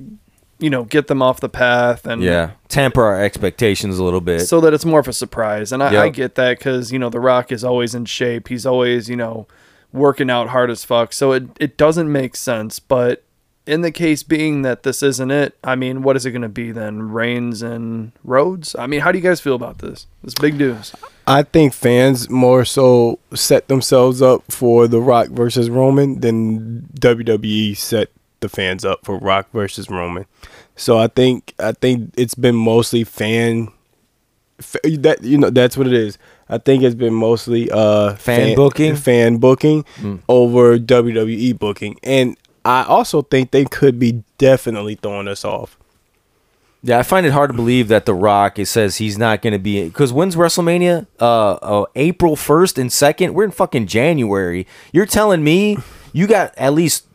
[0.60, 4.42] you know, get them off the path and Yeah, temper our expectations a little bit.
[4.42, 5.72] so that it's more of a surprise.
[5.72, 8.48] And I, I get that because you know The Rock is always in shape.
[8.50, 9.48] He's always you know
[9.92, 11.14] working out hard as fuck.
[11.14, 12.80] So it it doesn't make sense.
[12.80, 13.24] But
[13.66, 16.50] in the case being that this isn't it, I mean, what is it going to
[16.50, 17.12] be then?
[17.12, 18.76] Reigns and Rhodes.
[18.76, 20.08] I mean, how do you guys feel about this?
[20.24, 20.92] This big news.
[21.28, 27.78] I think fans more so set themselves up for The Rock versus Roman than WWE
[27.78, 28.10] set
[28.42, 30.26] the fans up for Rock versus Roman.
[30.76, 33.70] So I think I think it's been mostly fan
[34.60, 36.18] fa- that you know that's what it is.
[36.48, 38.96] I think it's been mostly uh Fan booking?
[38.96, 40.22] fan booking Mm.
[40.28, 45.78] over WWE booking, and I also think they could be definitely throwing us off.
[46.82, 49.52] Yeah, I find it hard to believe that The Rock it says he's not going
[49.52, 51.08] to be because when's WrestleMania?
[51.20, 53.34] Uh, uh, April first and second.
[53.34, 54.66] We're in fucking January.
[54.94, 55.78] You're telling me
[56.14, 57.06] you got at least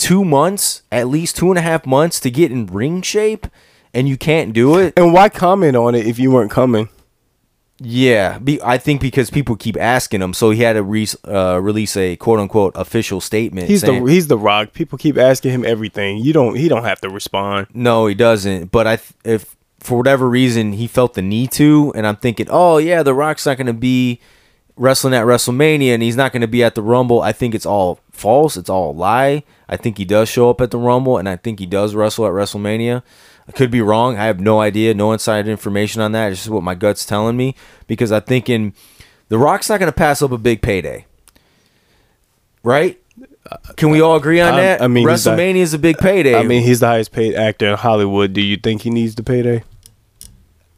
[0.00, 3.46] two months, at least two and a half months to get in ring shape,
[3.92, 4.94] and you can't do it?
[4.96, 6.88] And why comment on it if you weren't coming?
[7.82, 11.58] Yeah, be, I think because people keep asking him, so he had to re- uh,
[11.62, 13.68] release a quote unquote official statement.
[13.68, 14.74] He's saying, the he's the Rock.
[14.74, 16.18] People keep asking him everything.
[16.18, 16.56] You don't.
[16.56, 17.68] He don't have to respond.
[17.72, 18.70] No, he doesn't.
[18.70, 22.76] But I, if for whatever reason he felt the need to, and I'm thinking, oh
[22.76, 24.20] yeah, The Rock's not going to be
[24.76, 27.20] wrestling at WrestleMania, and he's not going to be at the Rumble.
[27.20, 28.56] I think it's all false.
[28.56, 29.42] It's all a lie.
[29.68, 32.26] I think he does show up at the Rumble, and I think he does wrestle
[32.26, 33.02] at WrestleMania.
[33.48, 34.16] I could be wrong.
[34.16, 36.30] I have no idea, no inside information on that.
[36.32, 37.54] It's just what my gut's telling me
[37.88, 38.74] because I'm thinking
[39.28, 41.06] The Rock's not going to pass up a big payday,
[42.62, 42.96] right?
[43.76, 44.82] Can we all agree on I- that?
[44.82, 46.36] I mean, WrestleMania is a big payday.
[46.36, 48.32] I mean, he's the highest paid actor in Hollywood.
[48.32, 49.64] Do you think he needs the payday?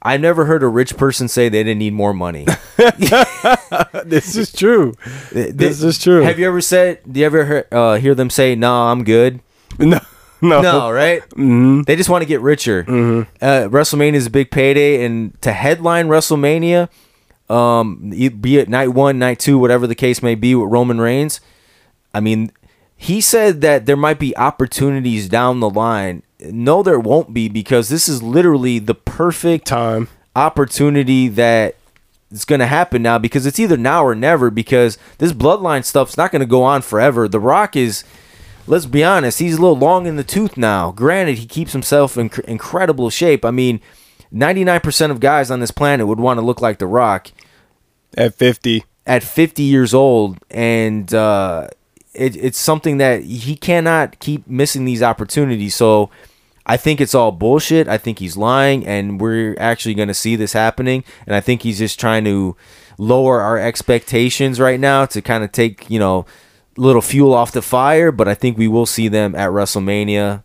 [0.05, 2.47] I never heard a rich person say they didn't need more money.
[4.05, 4.95] this is true.
[5.31, 6.23] This is true.
[6.23, 7.01] Have you ever said?
[7.11, 9.41] Do you ever hear, uh, hear them say, "No, I'm good"?
[9.79, 10.01] No,
[10.43, 11.23] no, No, right?
[11.31, 11.87] Mhm.
[11.87, 12.85] They just want to get richer.
[12.85, 13.27] Mhm.
[13.41, 16.89] Uh, WrestleMania is a big payday, and to headline WrestleMania,
[17.49, 18.11] um,
[18.41, 21.41] be it night one, night two, whatever the case may be, with Roman Reigns.
[22.13, 22.51] I mean,
[22.97, 26.23] he said that there might be opportunities down the line.
[26.51, 30.09] No, there won't be because this is literally the perfect Time.
[30.35, 31.77] opportunity that
[32.31, 36.17] is going to happen now because it's either now or never because this bloodline stuff's
[36.17, 37.29] not going to go on forever.
[37.29, 38.05] The Rock is,
[38.67, 40.91] let's be honest, he's a little long in the tooth now.
[40.93, 43.45] Granted, he keeps himself in incredible shape.
[43.45, 43.81] I mean,
[44.33, 47.31] 99% of guys on this planet would want to look like The Rock
[48.17, 48.85] At 50.
[49.07, 51.69] at 50 years old and uh,
[52.15, 56.09] it, it's something that he cannot keep missing these opportunities so
[56.67, 57.89] i think it's all bullshit.
[57.89, 61.05] I think he's lying and we're actually going to see this happening.
[61.27, 62.57] And i think he's just trying to
[62.99, 66.27] lower our expectations right now to kind of take you know
[66.77, 68.13] a little fuel off the fire.
[68.13, 70.43] But i think we will see them at wrestlemania.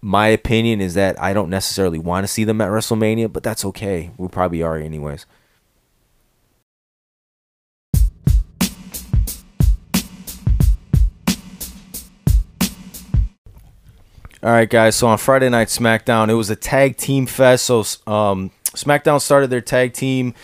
[0.00, 3.64] My opinion is that i don't necessarily want to see them at wrestlemania but that's
[3.64, 4.10] okay.
[4.16, 5.26] We probably are anyways
[14.44, 14.94] All right, guys.
[14.94, 17.64] So on Friday night SmackDown, it was a tag team fest.
[17.64, 20.34] So um, SmackDown started their tag team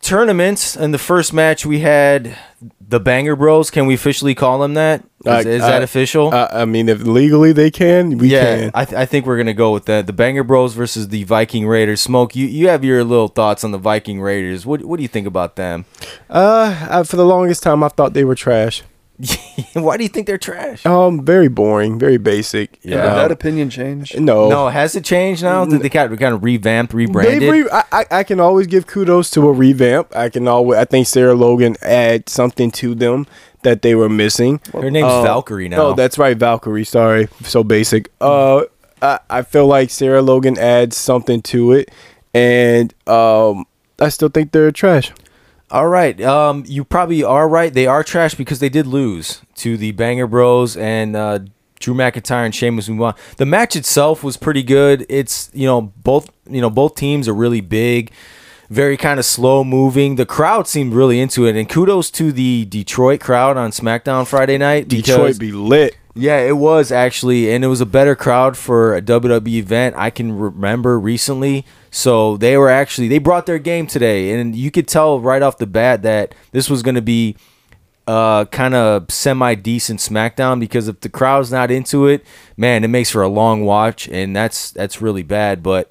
[0.00, 0.74] tournaments.
[0.76, 2.36] In the first match, we had
[2.80, 3.70] the Banger Bros.
[3.70, 5.04] Can we officially call them that?
[5.24, 6.34] Is, Uh, is that uh, official?
[6.34, 8.70] Uh, I mean, if legally they can, we yeah, can.
[8.74, 10.08] I, th- I think we're gonna go with that.
[10.08, 12.00] The Banger Bros versus the Viking Raiders.
[12.00, 14.66] Smoke, you you have your little thoughts on the Viking Raiders.
[14.66, 15.84] What what do you think about them?
[16.28, 18.82] Uh, I, for the longest time, I thought they were trash.
[19.72, 20.84] Why do you think they're trash?
[20.84, 22.80] Um, very boring, very basic.
[22.82, 23.14] Did Yeah.
[23.14, 24.14] that opinion change?
[24.16, 25.64] No, No, has it changed now?
[25.64, 27.40] Did they kind of, kind of revamped, rebranded?
[27.42, 30.14] They re- I, I, I can always give kudos to a revamp.
[30.14, 30.78] I can always.
[30.78, 33.26] I think Sarah Logan add something to them
[33.62, 34.60] that they were missing.
[34.72, 35.78] Her name's Uh, Valkyrie now.
[35.80, 36.84] Oh, that's right, Valkyrie.
[36.84, 38.10] Sorry, so basic.
[38.20, 38.62] Uh,
[39.02, 41.90] I, I feel like Sarah Logan adds something to it,
[42.34, 43.64] and um,
[43.98, 45.12] I still think they're trash.
[45.70, 46.20] All right.
[46.20, 47.72] Um, you probably are right.
[47.72, 51.40] They are trash because they did lose to the Banger Bros and uh,
[51.80, 53.14] Drew McIntyre and Sheamus Umar.
[53.36, 55.04] The match itself was pretty good.
[55.08, 58.12] It's you know both you know both teams are really big,
[58.70, 60.14] very kind of slow moving.
[60.14, 64.58] The crowd seemed really into it, and kudos to the Detroit crowd on SmackDown Friday
[64.58, 64.86] night.
[64.86, 65.96] Detroit be lit.
[66.14, 70.10] yeah, it was actually, and it was a better crowd for a WWE event I
[70.10, 71.66] can remember recently.
[71.96, 75.56] So they were actually they brought their game today, and you could tell right off
[75.56, 77.36] the bat that this was going to be
[78.06, 82.22] uh kind of semi decent SmackDown because if the crowd's not into it,
[82.54, 85.62] man, it makes for a long watch, and that's that's really bad.
[85.62, 85.90] But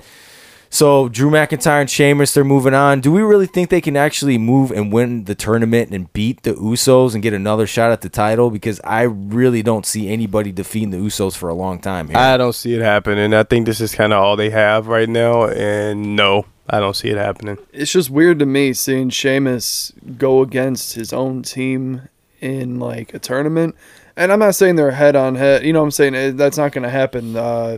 [0.76, 3.00] so Drew McIntyre and Sheamus, they're moving on.
[3.00, 6.54] Do we really think they can actually move and win the tournament and beat the
[6.54, 8.50] Usos and get another shot at the title?
[8.50, 12.18] Because I really don't see anybody defeating the Usos for a long time here.
[12.18, 13.34] I don't see it happening.
[13.34, 16.96] I think this is kind of all they have right now, and no, I don't
[16.96, 17.58] see it happening.
[17.72, 22.10] It's just weird to me seeing Sheamus go against his own team
[22.42, 23.76] in like a tournament.
[24.18, 25.64] And I'm not saying they're head on head.
[25.64, 26.38] You know what I'm saying?
[26.38, 27.36] That's not going to happen.
[27.36, 27.78] Uh,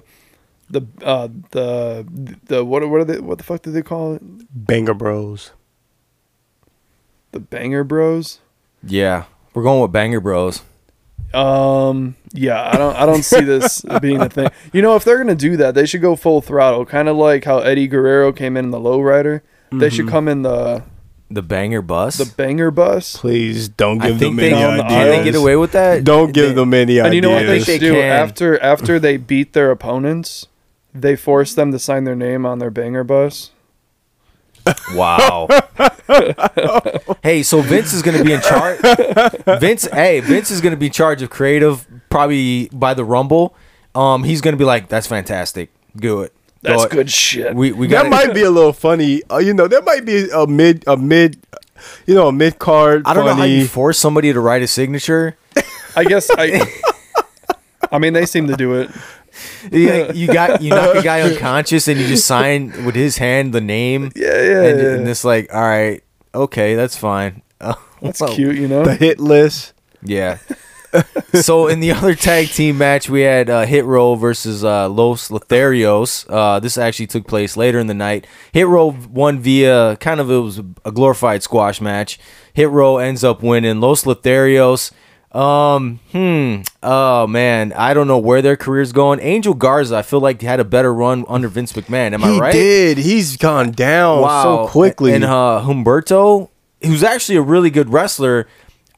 [0.70, 2.06] the uh, the
[2.46, 4.22] the what what are they what the fuck did they call it?
[4.54, 5.52] Banger Bros.
[7.32, 8.40] The Banger Bros.
[8.84, 10.62] yeah, we're going with Banger Bros.
[11.34, 12.16] Um.
[12.32, 12.70] Yeah.
[12.74, 12.96] I don't.
[12.96, 14.48] I don't see this being a thing.
[14.72, 16.86] You know, if they're gonna do that, they should go full throttle.
[16.86, 19.42] Kind of like how Eddie Guerrero came in the lowrider.
[19.72, 20.84] They should come in the
[21.30, 22.18] The Banger Bus.
[22.18, 23.18] the Banger Bus.
[23.18, 25.74] Please don't I give think them they any on the can they get away with
[25.74, 26.06] that.
[26.06, 27.06] Don't give They- them any ideas.
[27.08, 27.66] And you know what they ideas.
[27.66, 28.04] should do can.
[28.04, 30.48] after after they beat their opponents?
[31.02, 33.52] They force them to sign their name on their Banger Bus.
[34.94, 35.48] Wow.
[37.24, 38.80] hey, so Vince is going to be in charge.
[39.60, 43.56] Vince, hey, Vince is going to be in charge of creative probably by the Rumble.
[43.96, 45.72] Um, he's going to be like, "That's fantastic.
[45.96, 46.34] Do it.
[46.62, 47.56] That's Go- good shit.
[47.56, 49.24] We we that might be a little funny.
[49.32, 51.38] Uh, you know, that might be a mid, a mid,
[52.06, 53.04] you know, a mid card.
[53.06, 55.38] I don't know how you force somebody to write a signature.
[55.96, 56.62] I guess I.
[57.92, 58.92] I mean, they seem to do it.
[59.72, 63.54] You, you got you knock a guy unconscious and you just sign with his hand
[63.54, 64.12] the name.
[64.16, 64.94] Yeah, yeah, and, yeah.
[64.94, 67.42] and it's like, all right, okay, that's fine.
[68.00, 68.84] That's well, cute, you know.
[68.84, 69.74] the hit list.
[70.04, 70.38] Yeah.
[71.34, 75.30] so in the other tag team match, we had uh, Hit Row versus uh, Los
[75.30, 76.26] Lotharios.
[76.30, 78.28] Uh, this actually took place later in the night.
[78.52, 82.20] Hit Row won via kind of it was a glorified squash match.
[82.54, 83.80] Hit Row ends up winning.
[83.82, 84.92] Los Lotharios.
[85.32, 86.62] Um, hmm.
[86.82, 89.20] Oh man, I don't know where their career's going.
[89.20, 92.14] Angel Garza, I feel like he had a better run under Vince McMahon.
[92.14, 92.54] Am I he right?
[92.54, 92.98] did.
[92.98, 95.14] He's gone down so quickly.
[95.14, 96.50] And uh, Humberto,
[96.84, 98.48] who's actually a really good wrestler,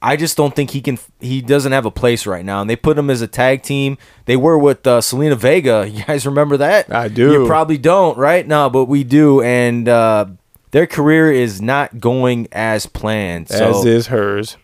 [0.02, 0.98] I just don't think he can.
[1.20, 2.62] He doesn't have a place right now.
[2.62, 3.98] And they put him as a tag team.
[4.26, 5.90] They were with uh, Zelina Vega.
[6.00, 6.94] You guys remember that?
[6.94, 7.32] I do.
[7.32, 8.48] You probably don't, right?
[8.48, 9.42] No, but we do.
[9.42, 10.28] And uh,
[10.72, 13.50] their career is not going as planned.
[13.50, 14.56] So as is hers.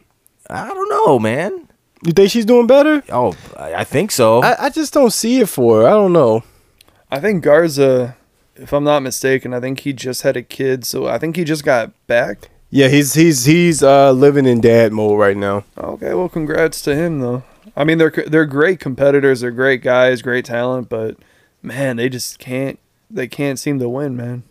[0.49, 1.67] I don't know, man.
[2.03, 3.03] You think she's doing better?
[3.09, 4.41] Oh, I I think so.
[4.41, 5.87] I, I just don't see it for her.
[5.87, 6.43] I don't know.
[7.11, 8.17] I think Garza,
[8.55, 11.43] if I'm not mistaken, I think he just had a kid, so I think he
[11.43, 12.49] just got back.
[12.69, 15.63] Yeah, he's he's he's uh, living in dad mode right now.
[15.77, 17.43] Okay, well, congrats to him though.
[17.75, 21.17] I mean, they're they're great competitors, they're great guys, great talent, but
[21.61, 22.79] man, they just can't
[23.09, 24.43] they can't seem to win, man.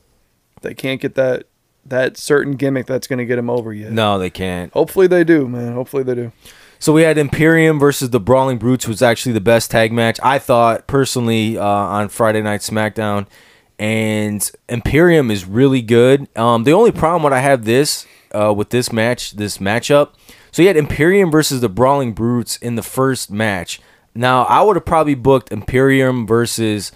[0.62, 1.44] They can't get that
[1.86, 3.92] that certain gimmick that's going to get them over yet.
[3.92, 4.72] No, they can't.
[4.72, 5.72] Hopefully they do, man.
[5.72, 6.32] Hopefully they do.
[6.78, 10.38] So we had Imperium versus the Brawling Brutes, was actually the best tag match I
[10.38, 13.26] thought personally uh, on Friday Night SmackDown.
[13.78, 16.28] And Imperium is really good.
[16.36, 20.10] Um, the only problem what I have this uh, with this match, this matchup.
[20.52, 23.80] So you had Imperium versus the Brawling Brutes in the first match.
[24.14, 26.92] Now I would have probably booked Imperium versus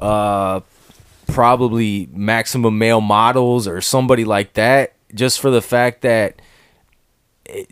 [0.00, 0.60] uh,
[1.26, 6.40] probably Maximum Male Models or somebody like that, just for the fact that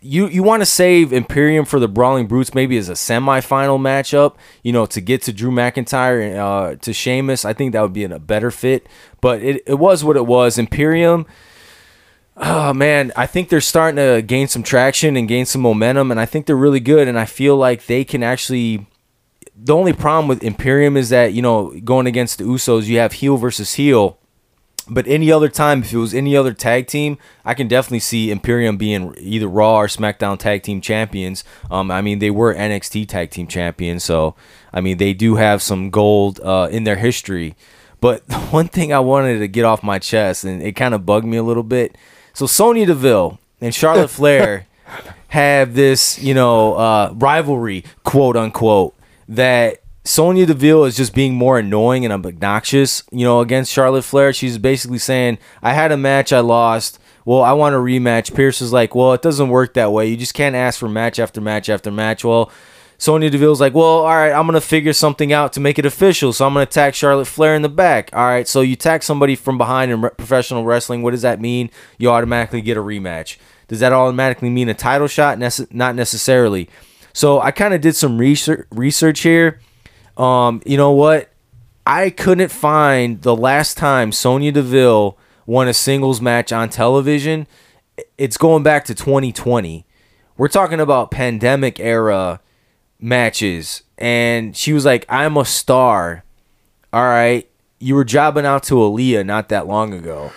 [0.01, 4.35] you you want to save Imperium for the Brawling Brutes maybe as a semifinal matchup,
[4.63, 7.45] you know, to get to Drew McIntyre and uh, to Sheamus.
[7.45, 8.87] I think that would be in a better fit.
[9.21, 10.57] But it, it was what it was.
[10.57, 11.25] Imperium,
[12.37, 16.19] oh man, I think they're starting to gain some traction and gain some momentum, and
[16.19, 17.07] I think they're really good.
[17.07, 18.87] And I feel like they can actually.
[19.63, 23.13] The only problem with Imperium is that you know going against the Usos, you have
[23.13, 24.17] heel versus heel
[24.91, 28.31] but any other time, if it was any other tag team, I can definitely see
[28.31, 31.43] Imperium being either Raw or SmackDown tag team champions.
[31.69, 34.35] Um, I mean, they were NXT tag team champions, so
[34.73, 37.55] I mean, they do have some gold uh, in their history.
[37.99, 38.21] But
[38.51, 41.37] one thing I wanted to get off my chest, and it kind of bugged me
[41.37, 41.97] a little bit.
[42.33, 44.67] So Sonya Deville and Charlotte Flair
[45.29, 48.95] have this, you know, uh, rivalry, quote unquote,
[49.31, 54.33] that Sonya Deville is just being more annoying and obnoxious, you know, against Charlotte Flair.
[54.33, 56.99] She's basically saying, I had a match, I lost.
[57.23, 58.33] Well, I want a rematch.
[58.33, 60.07] Pearce is like, well, it doesn't work that way.
[60.07, 62.25] You just can't ask for match after match after match.
[62.25, 62.51] Well,
[62.97, 65.85] Sonya Deville's like, well, all right, I'm going to figure something out to make it
[65.85, 66.33] official.
[66.33, 68.09] So I'm going to attack Charlotte Flair in the back.
[68.11, 71.03] All right, so you attack somebody from behind in re- professional wrestling.
[71.03, 71.69] What does that mean?
[71.97, 73.37] You automatically get a rematch.
[73.69, 75.37] Does that automatically mean a title shot?
[75.37, 76.69] Nece- not necessarily.
[77.13, 79.59] So I kind of did some research, research here
[80.17, 81.29] um, you know what?
[81.85, 87.47] I couldn't find the last time Sonya Deville won a singles match on television.
[88.17, 89.85] It's going back to 2020.
[90.37, 92.39] We're talking about pandemic era
[92.99, 93.83] matches.
[93.97, 96.23] And she was like, I'm a star.
[96.93, 97.49] All right.
[97.79, 100.31] You were jobbing out to Aliyah not that long ago.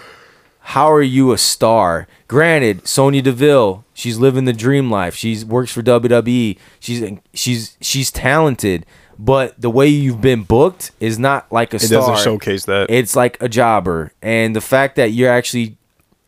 [0.69, 2.09] How are you a star?
[2.27, 5.15] Granted, Sonya Deville, she's living the dream life.
[5.15, 6.59] She works for WWE.
[6.81, 8.87] She's she's she's talented
[9.19, 12.01] but the way you've been booked is not like a It star.
[12.01, 12.87] doesn't showcase that.
[12.91, 15.77] It's like a jobber, and the fact that you're actually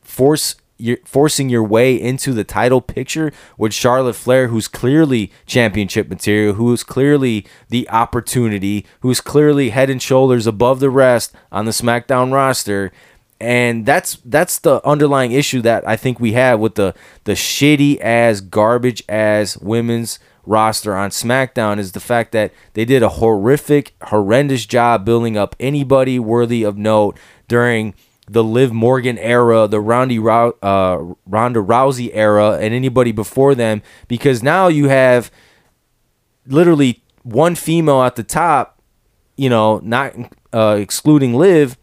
[0.02, 6.08] force you're forcing your way into the title picture with Charlotte Flair, who's clearly championship
[6.08, 11.64] material, who is clearly the opportunity, who's clearly head and shoulders above the rest on
[11.64, 12.92] the SmackDown roster.
[13.38, 16.94] And that's that's the underlying issue that I think we have with the
[17.24, 23.02] the shitty ass garbage ass women's roster on SmackDown is the fact that they did
[23.02, 27.18] a horrific, horrendous job building up anybody worthy of note
[27.48, 27.94] during
[28.28, 33.82] the Liv Morgan era, the Rondy Rou- uh, Ronda Rousey era, and anybody before them,
[34.08, 35.30] because now you have
[36.46, 38.80] literally one female at the top,
[39.36, 40.14] you know, not
[40.52, 41.76] uh, excluding Liv,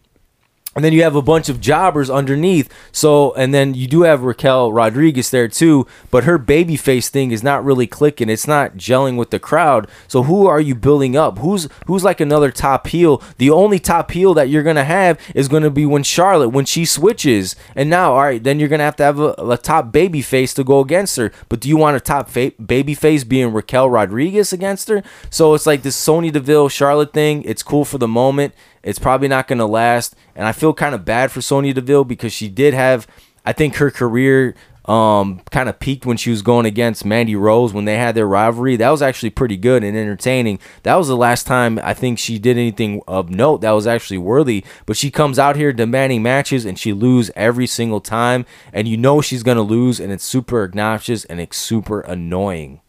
[0.76, 2.70] and then you have a bunch of jobbers underneath.
[2.92, 7.44] So, and then you do have Raquel Rodriguez there too, but her babyface thing is
[7.44, 8.30] not really clicking.
[8.30, 9.88] It's not gelling with the crowd.
[10.08, 11.40] So, who are you building up?
[11.40, 13.22] Who's who's like another top heel?
[13.38, 16.86] The only top heel that you're gonna have is gonna be when Charlotte when she
[16.86, 17.56] switches.
[17.76, 20.64] And now, all right, then you're gonna have to have a, a top babyface to
[20.64, 21.32] go against her.
[21.50, 25.04] But do you want a top fa- babyface being Raquel Rodriguez against her?
[25.30, 27.44] So it's like this Sony Deville Charlotte thing.
[27.44, 28.54] It's cool for the moment.
[28.84, 30.16] It's probably not going to last.
[30.36, 33.08] And I feel kind of bad for Sonya Deville because she did have,
[33.46, 37.74] I think her career um, kind of peaked when she was going against Mandy Rose
[37.74, 38.76] when they had their rivalry.
[38.76, 40.60] That was actually pretty good and entertaining.
[40.84, 44.18] That was the last time I think she did anything of note that was actually
[44.18, 44.66] worthy.
[44.86, 48.46] But she comes out here demanding matches and she lose every single time.
[48.74, 52.82] And you know she's going to lose and it's super obnoxious and it's super annoying.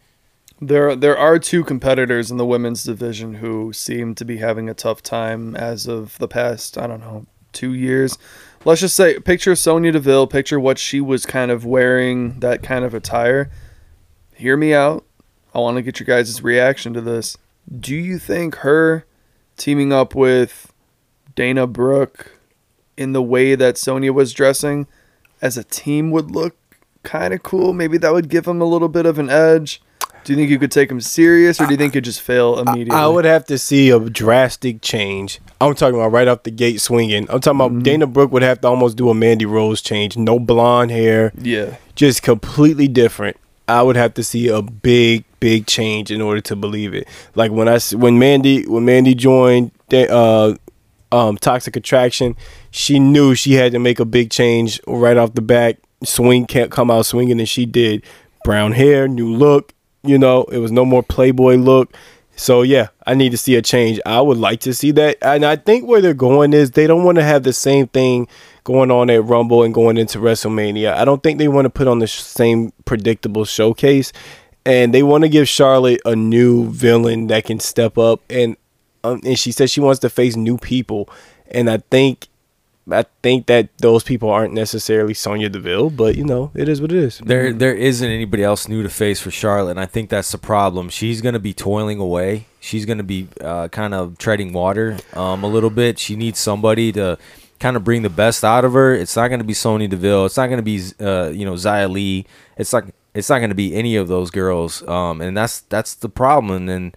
[0.60, 4.74] There, there are two competitors in the women's division who seem to be having a
[4.74, 8.16] tough time as of the past, I don't know, two years.
[8.64, 12.84] Let's just say, picture Sonya Deville, picture what she was kind of wearing, that kind
[12.84, 13.50] of attire.
[14.34, 15.04] Hear me out.
[15.54, 17.36] I want to get your guys' reaction to this.
[17.78, 19.04] Do you think her
[19.56, 20.72] teaming up with
[21.34, 22.38] Dana Brooke
[22.96, 24.86] in the way that Sonya was dressing
[25.42, 26.56] as a team would look
[27.02, 27.72] kind of cool?
[27.72, 29.82] Maybe that would give them a little bit of an edge.
[30.24, 32.58] Do you think you could take him serious, or do you think he'd just fail
[32.58, 32.96] immediately?
[32.96, 35.40] I would have to see a drastic change.
[35.60, 37.26] I'm talking about right off the gate swinging.
[37.30, 37.82] I'm talking about Mm-hmm.
[37.82, 40.16] Dana Brooke would have to almost do a Mandy Rose change.
[40.16, 41.76] No blonde hair, Yeah.
[41.94, 43.36] just completely different.
[43.68, 47.08] I would have to see a big, big change in order to believe it.
[47.34, 50.54] Like when I when Mandy when Mandy joined uh,
[51.12, 52.36] um, Toxic Attraction,
[52.70, 55.76] she knew she had to make a big change right off the back.
[56.04, 58.04] Swing can't come out swinging, and she did.
[58.44, 59.72] Brown hair, new look.
[60.04, 61.94] You know, it was no more Playboy look.
[62.36, 64.00] So yeah, I need to see a change.
[64.04, 67.04] I would like to see that, and I think where they're going is they don't
[67.04, 68.26] want to have the same thing
[68.64, 70.94] going on at Rumble and going into WrestleMania.
[70.94, 74.12] I don't think they want to put on the same predictable showcase,
[74.66, 78.20] and they want to give Charlotte a new villain that can step up.
[78.28, 78.56] And
[79.04, 81.08] um, and she says she wants to face new people,
[81.50, 82.28] and I think.
[82.90, 86.92] I think that those people aren't necessarily Sonya Deville, but you know, it is what
[86.92, 87.18] it is.
[87.18, 90.38] There, there isn't anybody else new to face for Charlotte, and I think that's the
[90.38, 90.90] problem.
[90.90, 92.46] She's going to be toiling away.
[92.60, 95.98] She's going to be uh, kind of treading water um, a little bit.
[95.98, 97.16] She needs somebody to
[97.58, 98.94] kind of bring the best out of her.
[98.94, 100.26] It's not going to be Sonya Deville.
[100.26, 102.26] It's not going to be, uh, you know, Xia Li.
[102.58, 105.94] It's like it's not going to be any of those girls, um, and that's that's
[105.94, 106.54] the problem.
[106.54, 106.92] And then,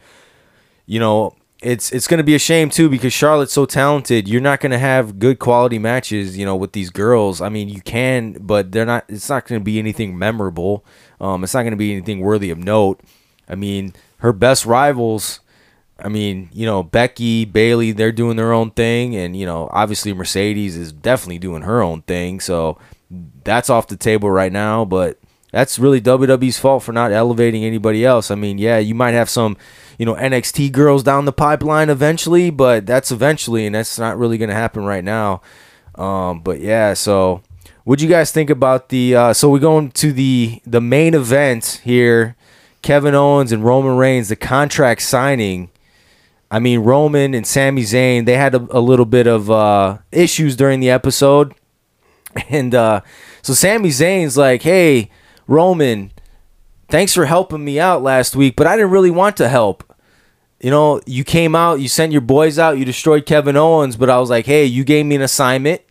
[0.85, 4.27] you know, it's it's going to be a shame too because Charlotte's so talented.
[4.27, 7.41] You're not going to have good quality matches, you know, with these girls.
[7.41, 9.05] I mean, you can, but they're not.
[9.09, 10.85] It's not going to be anything memorable.
[11.19, 13.01] Um, it's not going to be anything worthy of note.
[13.49, 15.39] I mean, her best rivals.
[15.99, 20.13] I mean, you know, Becky, Bayley, they're doing their own thing, and you know, obviously
[20.13, 22.39] Mercedes is definitely doing her own thing.
[22.39, 22.77] So
[23.43, 24.85] that's off the table right now.
[24.85, 25.17] But
[25.51, 28.29] that's really WWE's fault for not elevating anybody else.
[28.29, 29.57] I mean, yeah, you might have some,
[29.97, 34.37] you know, NXT girls down the pipeline eventually, but that's eventually, and that's not really
[34.49, 35.41] to happen right now.
[35.95, 37.41] Um, but yeah, so
[37.83, 39.15] what'd you guys think about the?
[39.15, 42.35] Uh, so we're going to the the main event here.
[42.83, 45.69] Kevin Owens and Roman Reigns, the contract signing.
[46.49, 50.55] I mean, Roman and Sami Zayn, they had a, a little bit of uh, issues
[50.55, 51.53] during the episode.
[52.49, 53.01] And uh,
[53.41, 55.09] so Sami Zayn's like, hey,
[55.47, 56.11] Roman,
[56.87, 59.86] thanks for helping me out last week, but I didn't really want to help.
[60.59, 64.09] You know, you came out, you sent your boys out, you destroyed Kevin Owens, but
[64.09, 65.81] I was like, hey, you gave me an assignment.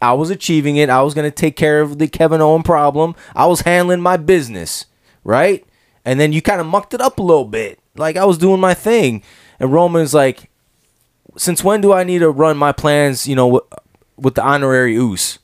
[0.00, 0.90] I was achieving it.
[0.90, 3.14] I was going to take care of the Kevin Owen problem.
[3.34, 4.86] I was handling my business,
[5.24, 5.64] right?
[6.04, 7.78] And then you kind of mucked it up a little bit.
[7.96, 9.22] Like I was doing my thing.
[9.60, 10.50] And Roman's like,
[11.36, 13.64] since when do I need to run my plans, you know, with,
[14.16, 15.38] with the honorary Uce?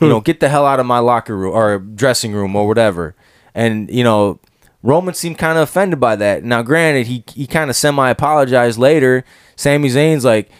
[0.00, 3.14] You know, get the hell out of my locker room or dressing room or whatever.
[3.54, 4.38] And, you know,
[4.82, 6.44] Roman seemed kind of offended by that.
[6.44, 9.24] Now, granted, he, he kind of semi apologized later.
[9.56, 10.50] Sami Zayn's like,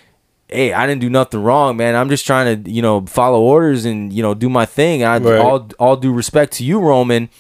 [0.49, 1.95] hey, I didn't do nothing wrong, man.
[1.95, 5.03] I'm just trying to, you know, follow orders and, you know, do my thing.
[5.05, 5.39] I, Right.
[5.39, 7.29] all, all due respect to you, Roman.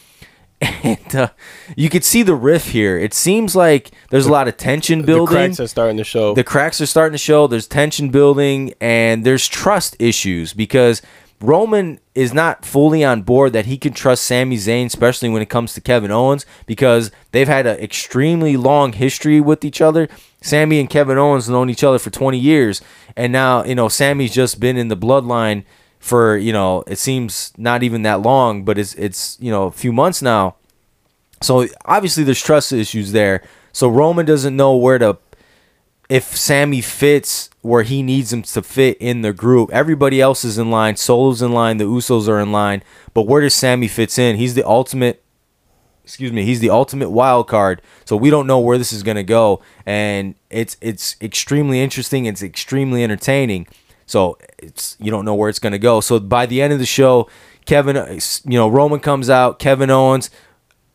[0.83, 1.29] And uh,
[1.77, 2.97] you could see the riff here.
[2.97, 5.35] It seems like there's a lot of tension building.
[5.35, 6.35] The cracks are starting to show.
[6.35, 7.47] The cracks are starting to show.
[7.47, 11.03] There's tension building and there's trust issues because
[11.41, 15.51] Roman is not fully on board that he can trust Sami Zayn, especially when it
[15.51, 20.09] comes to Kevin Owens, because they've had an extremely long history with each other.
[20.41, 22.81] Sami and Kevin Owens known each other for 20 years,
[23.17, 25.65] and now you know Sami's just been in the bloodline
[25.99, 29.73] for you know it seems not even that long, but it's it's you know a
[29.73, 30.57] few months now.
[31.43, 33.43] So obviously there's trust issues there.
[33.73, 35.19] So Roman doesn't know where to
[36.09, 39.71] if Sami fits where he needs him to fit in the group.
[39.73, 40.97] Everybody else is in line.
[40.97, 41.79] Solo's in line.
[41.79, 42.83] The Usos are in line.
[43.13, 44.37] But where does Sami fits in?
[44.37, 45.23] He's the ultimate.
[46.05, 46.45] Excuse me.
[46.45, 47.83] He's the ultimate wild card.
[48.05, 52.27] So we don't know where this is gonna go, and it's it's extremely interesting.
[52.27, 53.67] It's extremely entertaining.
[54.07, 56.01] So it's you don't know where it's gonna go.
[56.01, 57.29] So by the end of the show,
[57.65, 57.97] Kevin,
[58.45, 59.59] you know Roman comes out.
[59.59, 60.31] Kevin Owens.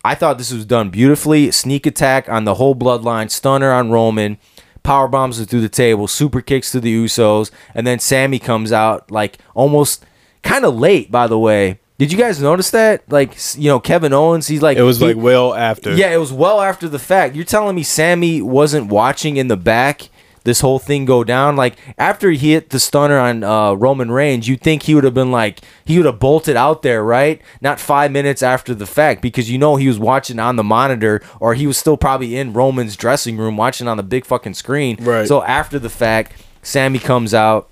[0.03, 1.51] I thought this was done beautifully.
[1.51, 4.39] Sneak attack on the whole bloodline, stunner on Roman,
[4.84, 9.10] power bombs through the table, super kicks to the Usos, and then Sami comes out
[9.12, 10.06] like almost
[10.44, 11.12] kind of late.
[11.12, 13.04] By the way, did you guys notice that?
[13.10, 15.94] Like you know Kevin Owens, he's like it was he- like well after.
[15.96, 17.36] yeah, it was well after the fact.
[17.36, 20.10] You're telling me Sami wasn't watching in the back
[20.44, 21.56] this whole thing go down?
[21.56, 25.14] Like after he hit the stunner on uh, Roman Reigns, you'd think he would have
[25.14, 27.42] been like he would have bolted out there, right?
[27.62, 31.22] Not five minutes after the fact, because you know he was watching on the monitor,
[31.39, 34.98] or he was still probably in Roman's dressing room watching on the big fucking screen.
[35.00, 35.28] Right.
[35.28, 37.70] So after the fact, Sami comes out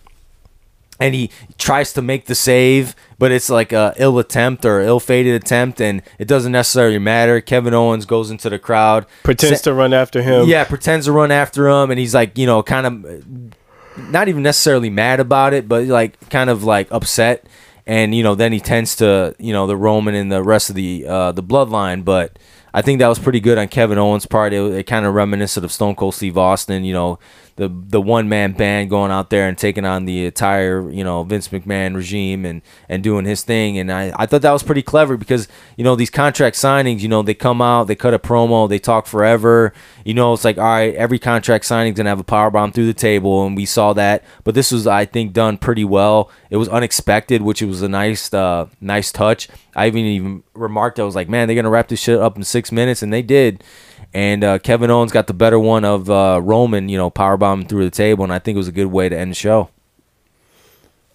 [0.99, 5.33] and he tries to make the save, but it's like a ill attempt or ill-fated
[5.33, 7.39] attempt, and it doesn't necessarily matter.
[7.41, 10.47] Kevin Owens goes into the crowd, Pretends to run after him.
[10.47, 14.43] yeah, pretends to run after him, and he's like, you know, kind of not even
[14.43, 17.45] necessarily mad about it, but like kind of like upset,
[17.87, 20.75] and you know, then he tends to, you know, the Roman and the rest of
[20.75, 22.37] the uh, the bloodline, but
[22.73, 24.53] I think that was pretty good on Kevin Owens' part.
[24.53, 26.83] It, it kind of reminiscent of Stone Cold Steve Austin.
[26.83, 27.19] You know,
[27.60, 31.24] the the one man band going out there and taking on the entire you know
[31.24, 33.78] Vince McMahon regime and and doing his thing.
[33.78, 37.10] And I, I thought that was pretty clever because you know these contract signings, you
[37.10, 39.74] know, they come out, they cut a promo, they talk forever.
[40.05, 42.88] You know, it's like all right, every contract signing's gonna have a power bomb through
[42.88, 44.24] the table, and we saw that.
[44.45, 46.32] But this was I think done pretty well.
[46.49, 49.49] It was unexpected, which it was a nice uh, nice touch.
[49.76, 52.43] I even even remarked I was like, man, they're gonna wrap this shit up in
[52.45, 53.66] six minutes, and they did
[54.14, 57.84] and uh, Kevin Owens got the better one of uh, Roman, you know, powerbombing through
[57.84, 59.70] the table, and I think it was a good way to end the show.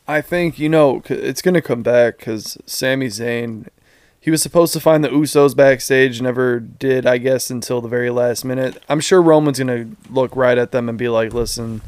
[0.06, 3.68] I think you know it's gonna come back because Sami Zayn,
[4.20, 8.10] he was supposed to find the Usos backstage, never did, I guess, until the very
[8.10, 8.82] last minute.
[8.88, 11.80] I'm sure Roman's gonna look right at them and be like, "Listen,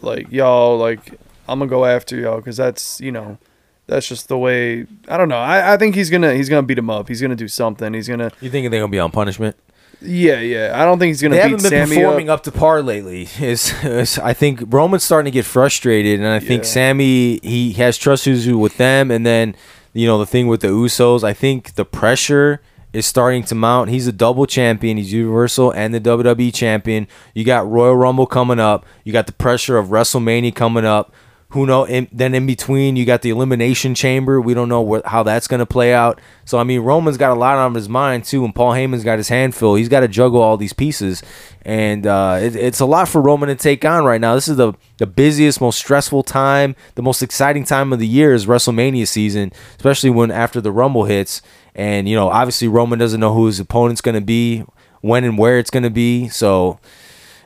[0.00, 1.12] like y'all, like
[1.48, 3.38] I'm gonna go after y'all because that's you know."
[3.86, 4.86] That's just the way.
[5.08, 5.36] I don't know.
[5.36, 7.06] I, I think he's gonna he's gonna beat him up.
[7.06, 7.92] He's gonna do something.
[7.92, 8.32] He's gonna.
[8.40, 9.56] You think they're gonna be on punishment?
[10.04, 10.72] Yeah, yeah.
[10.74, 12.40] I don't think he's gonna They beat haven't been Sami performing up.
[12.40, 12.44] up.
[12.44, 13.22] to par lately.
[13.40, 17.96] Is, is- I think Roman's starting to get frustrated, and I think Sami he has
[17.98, 19.54] trust issues with them, and then
[19.92, 21.24] you know the thing with the Usos.
[21.24, 22.60] I think the pressure
[22.92, 23.90] is starting to mount.
[23.90, 24.96] He's a double champion.
[24.98, 27.08] He's Universal and the WWE champion.
[27.34, 28.86] You got Royal Rumble coming up.
[29.02, 31.12] You got the pressure of WrestleMania coming up.
[31.54, 31.84] Who know?
[31.84, 34.40] In, then in between, you got the Elimination Chamber.
[34.40, 36.20] We don't know what, how that's going to play out.
[36.44, 39.18] So I mean, Roman's got a lot on his mind too, and Paul Heyman's got
[39.18, 39.76] his hand full.
[39.76, 41.22] He's got to juggle all these pieces,
[41.62, 44.34] and uh, it, it's a lot for Roman to take on right now.
[44.34, 48.34] This is the the busiest, most stressful time, the most exciting time of the year
[48.34, 51.40] is WrestleMania season, especially when after the Rumble hits.
[51.76, 54.64] And you know, obviously Roman doesn't know who his opponent's going to be,
[55.02, 56.28] when and where it's going to be.
[56.30, 56.80] So,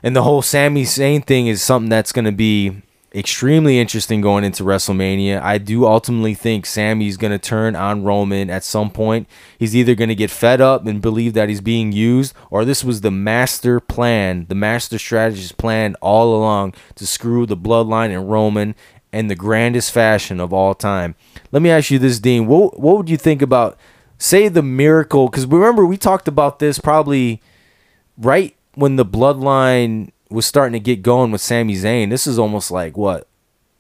[0.03, 2.81] and the whole Sami Zayn thing is something that's going to be
[3.19, 5.43] extremely interesting going into WrestleMania.
[5.43, 9.29] I do ultimately think Sami's going to turn on Roman at some point.
[9.59, 12.85] He's either going to get fed up and believe that he's being used, or this
[12.85, 18.31] was the master plan, the master strategist plan all along to screw the bloodline and
[18.31, 18.77] Roman
[19.13, 21.17] in the grandest fashion of all time.
[21.51, 22.47] Let me ask you this, Dean.
[22.47, 23.77] What, what would you think about,
[24.17, 25.29] say, the miracle?
[25.29, 27.43] Because remember, we talked about this probably
[28.17, 32.11] right when the bloodline was starting to get going with Sami Zayn.
[32.11, 33.27] This is almost like what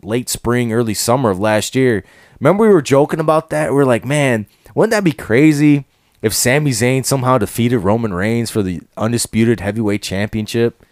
[0.03, 2.05] late spring, early summer of last year.
[2.40, 3.70] Remember we were joking about that?
[3.70, 5.86] We were like, man, wouldn't that be crazy
[6.22, 10.84] if Sami Zayn somehow defeated Roman Reigns for the undisputed heavyweight championship?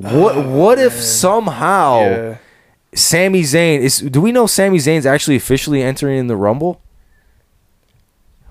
[0.00, 2.36] What oh, what if somehow Yeah.
[2.94, 6.80] Sami Zayn is do we know Sami Zayn's actually officially entering in the Rumble?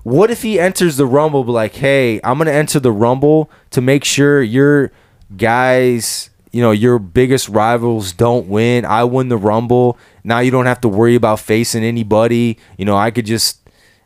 [0.04, 3.80] What if he enters the Rumble, be like, hey, I'm gonna enter the Rumble to
[3.80, 4.92] make sure your
[5.36, 8.84] guys, you know, your biggest rivals don't win.
[8.84, 9.98] I win the Rumble.
[10.22, 12.58] Now you don't have to worry about facing anybody.
[12.78, 13.58] You know, I could just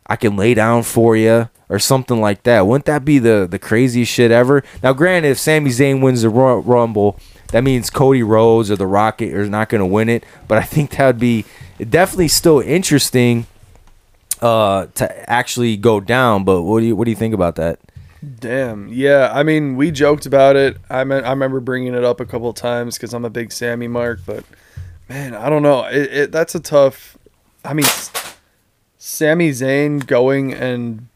[0.07, 2.65] I can lay down for you or something like that.
[2.65, 4.63] Wouldn't that be the the craziest shit ever?
[4.81, 7.19] Now, granted, if Sami Zayn wins the Ru- Rumble,
[7.51, 10.23] that means Cody Rhodes or the Rocket is not going to win it.
[10.47, 11.45] But I think that would be
[11.77, 13.45] definitely still interesting
[14.41, 16.43] uh, to actually go down.
[16.43, 17.79] But what do you what do you think about that?
[18.39, 18.89] Damn.
[18.89, 19.31] Yeah.
[19.33, 20.77] I mean, we joked about it.
[20.89, 23.51] I mean, I remember bringing it up a couple of times because I'm a big
[23.51, 24.19] Sami mark.
[24.25, 24.43] But
[25.07, 25.85] man, I don't know.
[25.85, 27.17] It, it that's a tough.
[27.63, 27.85] I mean,
[28.97, 31.07] Sami Zayn going and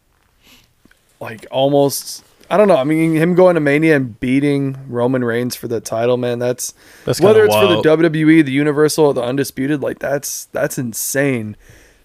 [1.20, 2.24] like almost.
[2.50, 2.76] I don't know.
[2.76, 6.38] I mean, him going to Mania and beating Roman Reigns for the title, man.
[6.38, 6.74] That's,
[7.04, 7.84] That's whether it's wild.
[7.84, 9.82] for the WWE, the Universal, or the Undisputed.
[9.82, 11.58] Like that's that's insane.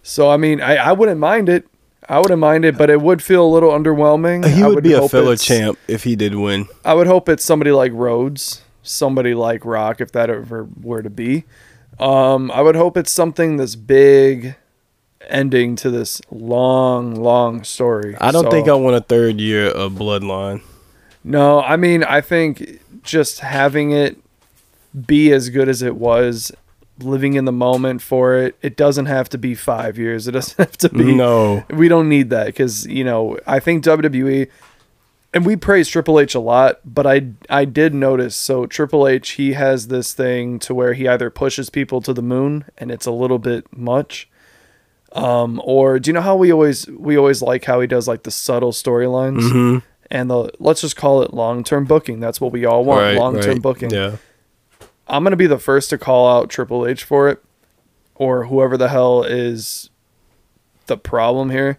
[0.03, 1.66] So I mean, I, I wouldn't mind it.
[2.09, 4.46] I wouldn't mind it, but it would feel a little underwhelming.
[4.48, 6.66] He I would be a filler champ if he did win.
[6.84, 11.11] I would hope it's somebody like Rhodes, somebody like Rock, if that ever were to
[11.11, 11.44] be.
[12.00, 14.54] Um, I would hope it's something this big
[15.28, 18.16] ending to this long, long story.
[18.20, 20.62] I don't So- think I want a third year of Bloodline.
[21.24, 24.16] No, I mean, I think just having it
[25.06, 26.52] be as good as it was,
[27.01, 30.26] living in the moment for it, it doesn't have to be five years.
[30.28, 31.14] It doesn't have to be.
[31.14, 31.64] No.
[31.70, 34.49] We don't need that because, you know, I think WWE,
[35.34, 38.34] and we praise Triple H a lot, but I, I did notice.
[38.34, 42.22] So, Triple H, he has this thing to where he either pushes people to the
[42.22, 44.28] moon and it's a little bit much.
[45.12, 48.24] Um, or do you know how we always we always like how he does like
[48.24, 49.40] the subtle storylines?
[49.40, 49.78] Mm-hmm.
[50.11, 52.20] and the let's just call it long term booking.
[52.20, 53.62] That's what we all want, Right, long term right.
[53.62, 53.90] booking.
[53.90, 54.16] Yeah.
[55.09, 57.42] I'm gonna be the first to call out Triple H for it,
[58.14, 59.90] or whoever the hell is
[60.86, 61.78] the problem here.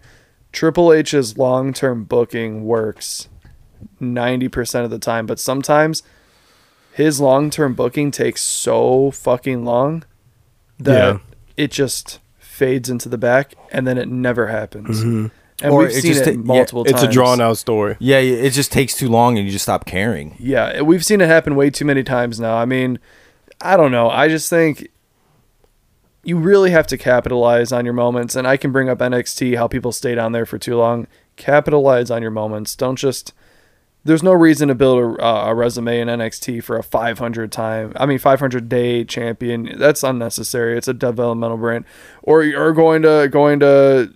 [0.52, 3.28] Triple H's long term booking works
[4.00, 6.02] ninety percent of the time, but sometimes
[6.92, 10.04] his long term booking takes so fucking long
[10.78, 11.18] that Yeah.
[11.56, 14.98] it just fades into the back and then it never happens.
[15.00, 15.26] Mm-hmm.
[15.62, 17.02] and Or we've it seen just it ta- yeah, multiple It's times.
[17.04, 17.96] It's a drawn out story.
[18.00, 20.34] Yeah, it just takes too long and you just stop caring.
[20.38, 22.56] Yeah, we've seen it happen way too many times now.
[22.56, 22.98] I mean,
[23.60, 24.08] I don't know.
[24.08, 24.88] I just think
[26.22, 28.36] you really have to capitalize on your moments.
[28.36, 31.06] And I can bring up NXT, how people stay down there for too long.
[31.36, 32.76] Capitalize on your moments.
[32.76, 33.32] Don't just.
[34.02, 37.92] There's no reason to build a, uh, a resume in NXT for a 500 time.
[37.96, 39.74] I mean, 500 day champion.
[39.78, 40.78] That's unnecessary.
[40.78, 41.84] It's a developmental brand.
[42.22, 44.14] Or you're going to going to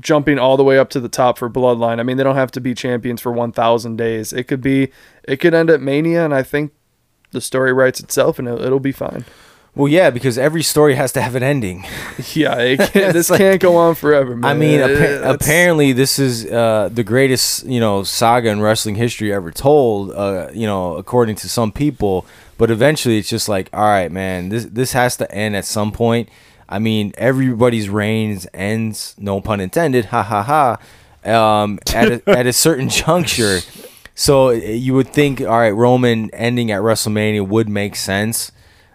[0.00, 2.00] jumping all the way up to the top for Bloodline.
[2.00, 4.32] I mean, they don't have to be champions for 1,000 days.
[4.32, 4.90] It could be,
[5.24, 6.72] it could end at Mania, and I think
[7.32, 9.24] the story writes itself, and it'll, it'll be fine.
[9.74, 11.86] Well, yeah, because every story has to have an ending.
[12.34, 14.50] Yeah, it can't, this like- can't go on forever, man.
[14.50, 19.32] I mean, appa- apparently this is uh, the greatest, you know, saga in wrestling history
[19.32, 20.10] ever told.
[20.12, 22.26] Uh, you know, according to some people,
[22.58, 25.92] but eventually it's just like, all right, man, this this has to end at some
[25.92, 26.28] point.
[26.68, 32.46] I mean, everybody's reigns ends, no pun intended, ha ha ha, um, at a, at
[32.46, 33.60] a certain juncture.
[34.20, 38.52] So uh, you would think, all right, Roman ending at WrestleMania would make sense.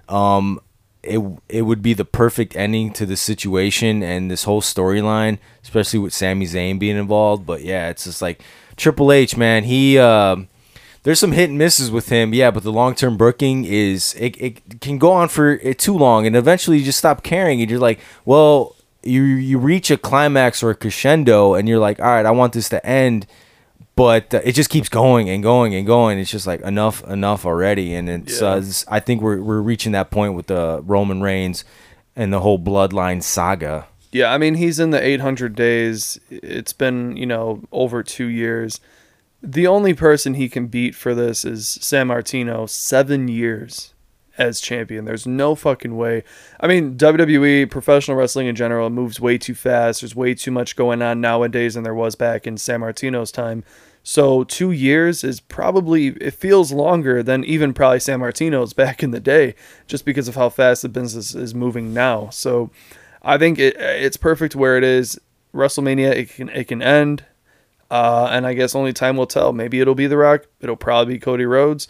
[0.07, 0.61] Um,
[1.01, 1.19] it
[1.49, 6.13] it would be the perfect ending to the situation and this whole storyline, especially with
[6.13, 7.43] Sami Zayn being involved.
[7.43, 8.43] But yeah, it's just like
[8.77, 9.63] Triple H, man.
[9.63, 10.47] He um
[11.01, 12.51] there's some hit and misses with him, yeah.
[12.51, 16.27] But the long term booking is it, it can go on for it too long,
[16.27, 20.61] and eventually you just stop caring, and you're like, well, you you reach a climax
[20.61, 23.25] or a crescendo, and you're like, all right, I want this to end
[23.95, 26.19] but uh, it just keeps going and going and going.
[26.19, 28.41] It's just like enough, enough already, and it's.
[28.41, 28.47] Yeah.
[28.49, 31.63] Uh, it's- I think we're we're reaching that point with the Roman Reigns
[32.15, 33.87] and the whole Bloodline saga.
[34.11, 36.17] yeah, I mean, he's in the 800 days.
[36.29, 38.79] It's been, you know, over two years.
[39.43, 43.93] The only person he can beat for this is Sammartino, seven years
[44.37, 45.05] as champion.
[45.05, 46.23] There's no fucking way.
[46.59, 50.01] I mean, WWE, professional wrestling in general, moves way too fast.
[50.01, 53.63] There's way too much going on nowadays than there was back in Sammartino's time.
[54.03, 59.19] So two years is probably it feels longer than even probably Sammartino's back in the
[59.19, 59.55] day,
[59.87, 62.29] just because of how fast the business is moving now.
[62.29, 62.69] So
[63.23, 65.19] I think it it's perfect where it is.
[65.55, 67.23] WrestleMania it can it can end,
[67.89, 69.53] uh, and I guess only time will tell.
[69.53, 70.45] Maybe it'll be The Rock.
[70.59, 71.87] It'll probably be Cody Rhodes.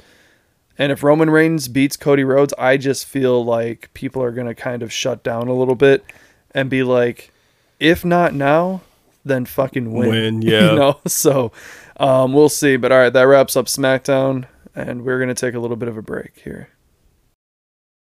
[0.78, 4.56] And if Roman Reigns beats Cody Rhodes, I just feel like people are going to
[4.56, 6.04] kind of shut down a little bit
[6.52, 7.32] and be like,
[7.80, 8.82] if not now,
[9.24, 10.10] then fucking win.
[10.10, 10.72] Win, yeah.
[10.72, 11.00] you know?
[11.08, 11.52] So
[11.98, 12.76] um, we'll see.
[12.76, 14.46] But all right, that wraps up SmackDown.
[14.78, 16.68] And we're going to take a little bit of a break here.